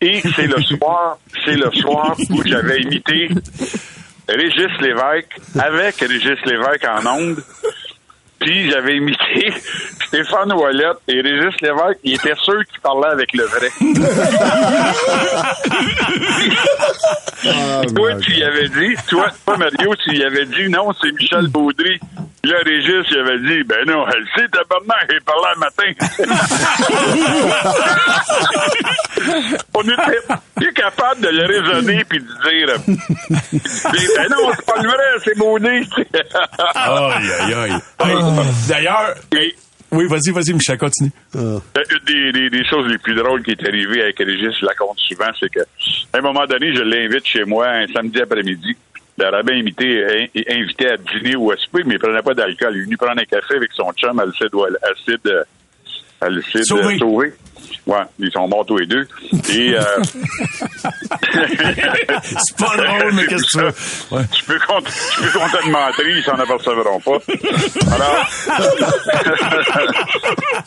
[0.00, 3.28] Et c'est le soir, c'est le soir où j'avais imité
[4.28, 7.42] Régis Lévesque avec Régis Lévesque en ondes.
[8.44, 9.52] Puis j'avais imité
[10.06, 13.70] Stéphane Ouellette et Régis Lévesque, il était sûr qu'il parlait avec le vrai.
[17.94, 21.46] toi, tu y avais dit, toi, toi, Mario, tu y avais dit, non, c'est Michel
[21.48, 21.98] Baudry.
[22.42, 25.90] Puis Là, Régis, il avait dit, ben non, elle sait, tabarnak, il parlait le matin.
[29.74, 30.20] On était
[30.54, 32.98] plus capable de le raisonner puis de dire, puis,
[34.16, 35.88] ben non, c'est pas le vrai, c'est Baudry.
[36.74, 37.72] Aïe, aïe, aïe.
[38.68, 39.14] D'ailleurs,
[39.92, 41.10] oui, vas-y, vas-y, Michel, continue.
[41.36, 44.66] Euh, Une des, des- des choses les plus drôles qui est arrivée avec Régis, je
[44.66, 48.20] la compte souvent, c'est que à un moment donné, je l'invite chez moi un samedi
[48.20, 48.76] après-midi.
[49.16, 50.04] Le rabbin invité,
[50.34, 52.72] in- invité à dîner ou à souper, mais il prenait pas d'alcool.
[52.74, 54.76] Il est venu prendre un café avec son chum, Alcide, Ouell-
[56.20, 56.94] Alcide Sauvé.
[56.94, 57.32] euh, Sauvé.
[57.86, 59.06] Ouais, ils sont morts tous les deux.
[59.50, 59.82] Et, euh,
[61.32, 64.16] c'est pas drôle, mais qu'est-ce que tu veux?
[64.16, 64.24] Ouais.
[64.38, 67.18] Je peux compter, je peux compter de menterie, ils s'en apercevront pas.
[67.94, 68.26] Alors,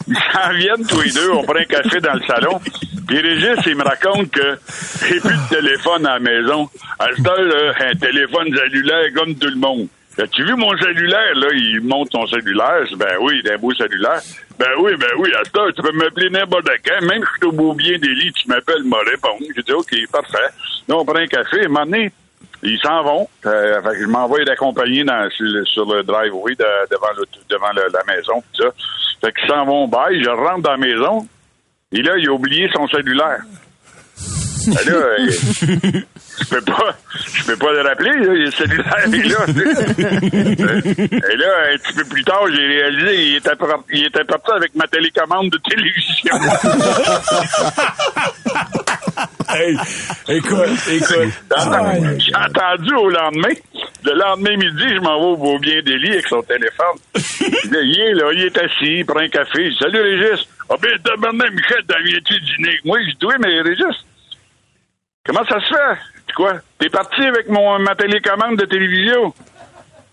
[0.07, 2.59] ils s'en viennent tous les deux, on prend un café dans le salon.
[3.07, 4.59] Puis Régis, il me raconte que
[5.07, 6.69] j'ai plus de téléphone à la maison.
[6.99, 9.87] À cette heure, un téléphone cellulaire comme tout le monde.
[10.19, 11.47] As-tu vu mon cellulaire, là?
[11.53, 12.85] Il monte son cellulaire.
[12.97, 14.19] Ben oui, il a un beau cellulaire.
[14.57, 17.05] Ben oui, ben oui, à heure, tu peux m'appeler n'importe quand.
[17.05, 19.37] Même si je suis au beau bien des lits, tu m'appelles, me réponds.
[19.55, 20.37] J'ai dit, OK, parfait.
[20.87, 21.65] Là, on prend un café.
[21.65, 22.11] À moment donné,
[22.63, 23.27] ils s'en vont.
[23.45, 27.71] Euh, fait que je m'envoie d'accompagner sur, le, sur le driveway de- devant, le, devant
[27.71, 28.41] la maison.
[28.53, 28.69] Tout ça.
[29.21, 30.23] Fait qu'ils s'en vont bye.
[30.23, 31.27] Je rentre dans la maison.
[31.91, 33.41] Et là, il a oublié son cellulaire.
[34.67, 35.29] Ben là, euh,
[36.41, 39.45] je peux pas, je peux pas le rappeler, là, le cellulaire est là.
[41.07, 43.51] Et là, un petit peu plus tard, j'ai réalisé, il était,
[43.93, 46.35] il était parti avec ma télécommande de télévision.
[49.49, 49.77] hey,
[50.27, 51.33] écoute, écoute.
[52.19, 53.53] J'ai entendu au lendemain.
[54.03, 56.97] Le lendemain midi, je m'en vais au beau bien des lits avec son téléphone.
[57.63, 59.71] Il est là, il est assis, il prend un café.
[59.79, 60.45] Salut Régis.
[60.69, 62.99] Ah ben, tabarnak, Michel, viens-tu dîner moi?
[63.01, 64.03] Je dis, oui, mais Régis,
[65.27, 65.99] comment ça se fait?
[66.27, 66.53] C'est quoi?
[66.79, 69.33] T'es parti avec mon, ma télécommande de télévision?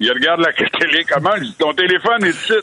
[0.00, 2.54] Il regarde la télécommande, je dis, ton téléphone est ici.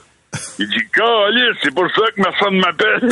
[0.60, 3.10] Il dit, Calice, c'est pour ça que personne m'appelle.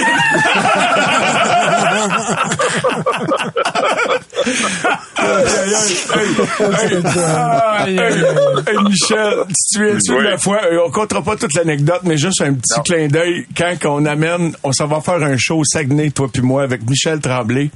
[7.85, 12.17] Hey, hey, Michel, tu souviens-tu de la fois, euh, on comptera pas toute l'anecdote, mais
[12.17, 15.65] juste un petit clin d'œil, quand on amène, on s'en va faire un show au
[15.65, 17.69] Saguenay, toi puis moi, avec Michel Tremblay.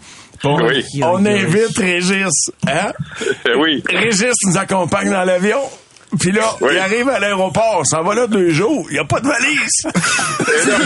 [0.44, 0.84] Bon, Oui.
[1.04, 2.92] On invite Régis, hein?
[3.58, 3.82] oui.
[3.90, 5.62] Régis nous accompagne dans l'avion.
[6.20, 9.20] Puis là, il arrive à l'aéroport, s'en va là deux jours, il n'y a pas
[9.20, 9.82] de valise.
[10.54, 10.78] Et là,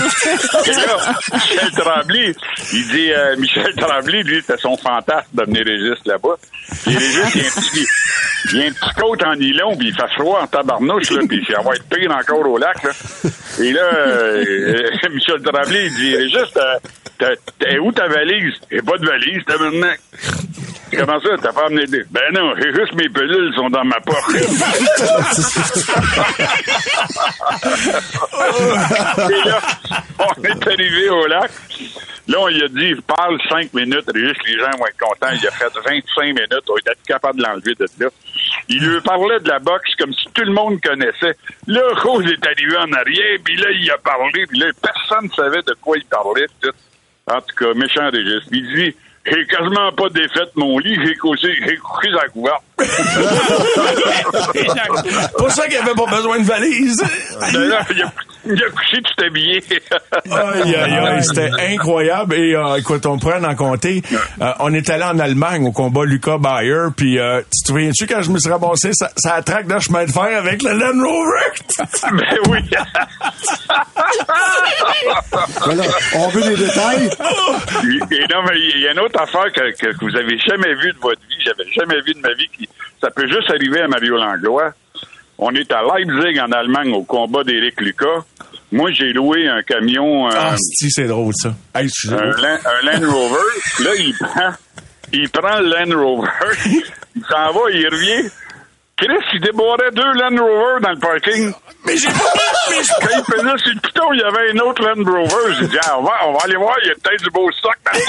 [0.65, 2.33] et là, Michel Tremblay,
[2.71, 6.35] il dit, euh, Michel Tremblay, lui, c'était son fantasme d'amener Régis là-bas.
[6.83, 7.85] Puis Régis, il y a un petit,
[8.53, 11.21] il y a un petit coat en nylon, puis il fait froid en tabarnouche, là,
[11.27, 12.91] puis ça va être pire encore au lac, là.
[13.59, 16.53] Et là, euh, Michel Tremblay, il dit, Régis,
[17.17, 18.53] t'as où ta valise?
[18.71, 19.93] A pas de valise, t'as maintenant.
[20.95, 22.05] Comment ça, t'as pas amené des...
[22.09, 24.15] Ben non, j'ai juste mes pilules sont dans ma poche.
[29.29, 29.59] Et là,
[30.19, 31.51] on est arrivé au lac.
[32.27, 35.31] Là, on lui a dit, parle cinq minutes, juste les gens vont être contents.
[35.31, 38.09] Il a fait 25 minutes, on était capable de l'enlever de là.
[38.67, 41.37] Il lui parlait de la boxe comme si tout le monde connaissait.
[41.67, 45.29] Là, Rose est arrivé en arrière, puis là, il a parlé, puis là, personne ne
[45.29, 46.47] savait de quoi il parlait.
[46.61, 46.73] tout.
[47.29, 48.47] En tout cas, méchant registre.
[48.51, 52.63] Il dit, j'ai quasiment pas défait mon lit, j'ai couché, j'ai couché dans la couverte.
[55.37, 57.03] Pour ça qu'il n'y avait pas besoin de valise.
[57.53, 57.85] Il a,
[58.49, 59.63] il a couché tout habillé.
[60.31, 62.35] Aïe, aïe, aïe, c'était incroyable.
[62.35, 64.01] Et euh, écoute, on pourrait en compter.
[64.41, 66.87] Euh, on est allé en Allemagne au combat Lucas Bayer.
[66.95, 69.81] Puis, euh, tu te souviens-tu quand je me suis ramassé, ça, ça attraque dans le
[69.81, 71.37] chemin de fer avec le Land Rover?
[72.11, 72.59] ben oui.
[75.63, 75.83] Voilà,
[76.15, 77.09] on veut des détails.
[78.11, 80.73] Et non, mais il y a une autre affaire que, que, que vous avez jamais
[80.75, 82.67] vue de votre vie, j'avais jamais vu de ma vie, qui,
[83.01, 84.73] ça peut juste arriver à Mario Langlois.
[85.37, 88.23] On est à Leipzig, en Allemagne, au combat d'Éric Lucas.
[88.71, 90.27] Moi, j'ai loué un camion...
[90.27, 91.53] euh, Ah, si, c'est drôle, ça.
[91.75, 93.83] Hey, un, un Land Rover.
[93.83, 94.51] Là, il prend,
[95.13, 96.27] il prend le Land Rover,
[97.15, 98.29] il s'en va, il revient.
[98.97, 101.53] Chris, il débarrait deux Land Rover dans le parking.
[101.85, 102.13] Mais j'ai pas
[102.71, 105.53] mais Quand il faisait sur le piton, il y avait un autre Land Rover.
[105.59, 107.49] J'ai dit, ah, on va, on va aller voir, il y a peut-être du beau
[107.51, 108.05] stock dans le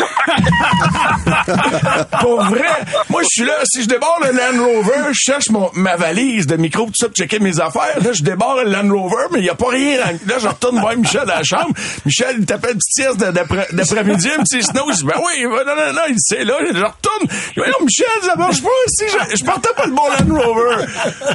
[2.20, 2.64] Pour vrai,
[3.11, 6.47] moi, je suis là, si je débarre le Land Rover, je cherche mon, ma valise
[6.47, 8.01] de micro, tout ça, pour checker mes affaires.
[8.03, 9.99] Là, je débarre le Land Rover, mais il n'y a pas rien.
[9.99, 11.70] dans- Là, je retourne voir Michel dans la chambre.
[12.07, 14.91] Michel, il t'appelle petite sieste d'après-midi, un petit snow.
[14.91, 16.55] Je dis, ben oui, ben non, non, non, il sait, là.
[16.64, 17.28] Je retourne.
[17.57, 18.68] Je dis, non, Michel, ça marche pas.
[18.89, 20.78] Si je, je partais pas le bon Land Rover.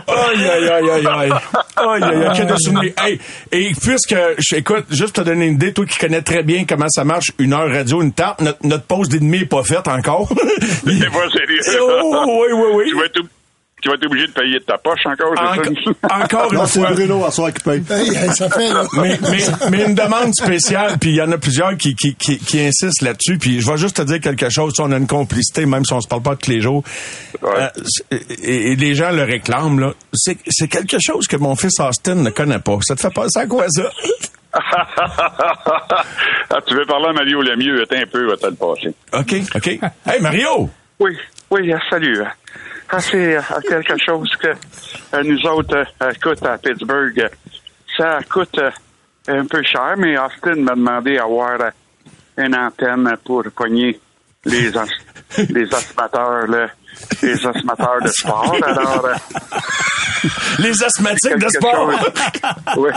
[0.08, 1.32] Aïe, aïe, aïe, aïe, aïe.
[1.76, 2.94] Aïe, aïe, aïe, que de souvenirs.
[3.04, 3.20] Hey,
[3.52, 6.66] et puisque, je- écoute, juste pour te donner une idée, toi qui connais très bien
[6.68, 9.88] comment ça marche, une heure radio, une tarte, notre, notre pause d'ennemi est pas faite
[9.88, 10.30] encore.
[10.30, 11.60] C'est pas sérieux.
[11.82, 12.84] Oh, oui, oui, oui.
[12.90, 13.28] Tu vas être, ob-
[13.84, 15.52] tu vas être obligé de payer de ta poche encore, ça?
[16.24, 16.92] Encore Non, une c'est fois.
[16.92, 17.84] Bruno à soir qui paye.
[17.90, 18.84] Hey, ça fait, là.
[18.94, 22.38] mais, mais, mais une demande spéciale, puis il y en a plusieurs qui, qui, qui,
[22.38, 25.08] qui insistent là-dessus, puis je vais juste te dire quelque chose, si on a une
[25.08, 26.82] complicité, même si on se parle pas tous les jours,
[27.44, 27.68] euh,
[28.10, 32.16] et, et les gens le réclament, là, c'est, c'est quelque chose que mon fils Austin
[32.16, 32.78] ne connaît pas.
[32.82, 33.84] Ça te fait penser à quoi, ça?
[34.54, 38.94] ah, tu veux parler à Mario Lemieux, attends un peu, va te le passer.
[39.14, 39.68] OK, OK.
[40.06, 40.70] Hey, Mario!
[41.00, 41.18] Oui,
[41.52, 42.24] oui, salut.
[43.00, 47.28] C'est euh, quelque chose que euh, nous autres, euh, écoute, à Pittsburgh,
[47.98, 48.60] ça coûte
[49.28, 51.58] un peu cher, mais Austin m'a demandé d'avoir
[52.38, 54.00] une antenne pour pogner
[54.46, 54.72] les,
[55.50, 55.74] les
[56.48, 56.68] là,
[57.22, 58.56] les osmateurs de sport.
[58.64, 59.14] Alors, euh,
[60.60, 61.92] Les asthmatiques de sport!
[61.92, 62.92] chose- Oui.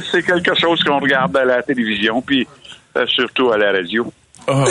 [0.10, 2.46] C'est quelque chose qu'on regarde à la télévision, puis
[2.96, 4.12] euh, surtout à la radio.
[4.46, 4.64] Oh.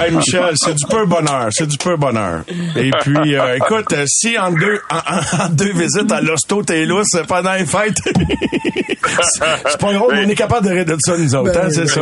[0.00, 2.42] Hey Michel, c'est du peu bonheur, c'est du peu bonheur.
[2.76, 7.16] Et puis, euh, écoute, euh, si en deux, en, deux visites à l'hosto, t'es lousse
[7.28, 7.98] pendant les fêtes,
[9.66, 11.86] c'est pas drôle, mais on est capable de rire de ça, nous autres, hein, c'est
[11.86, 12.00] ça?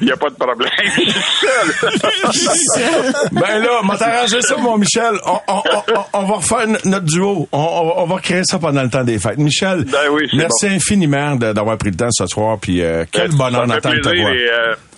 [0.00, 0.70] Il n'y a pas de problème.
[0.96, 3.12] Je suis seul.
[3.32, 5.14] Ben là, on t'arranger ça, mon Michel.
[5.26, 5.62] On, on-
[5.96, 7.48] on- on va refaire notre duo.
[7.52, 9.38] On, va créer ça pendant le temps des fêtes.
[9.38, 12.58] Michel, Ben oui, merci infiniment d'avoir pris le temps ce soir.
[12.60, 14.30] Puis euh, quel bonheur d'entendre ta voix.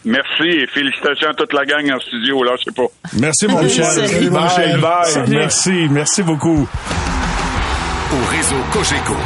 [0.04, 2.42] Merci et félicitations à toute la gang en studio.
[2.42, 2.86] Là, je sais pas.
[3.18, 4.08] Merci, mon Michel.
[5.04, 5.36] Salut.
[5.36, 6.68] Merci, merci beaucoup.
[8.12, 9.16] Au réseau Cogeco,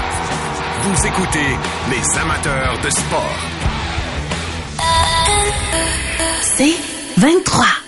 [0.83, 1.49] vous écoutez
[1.91, 3.37] les amateurs de sport.
[6.43, 6.74] C'est
[7.18, 7.88] 23.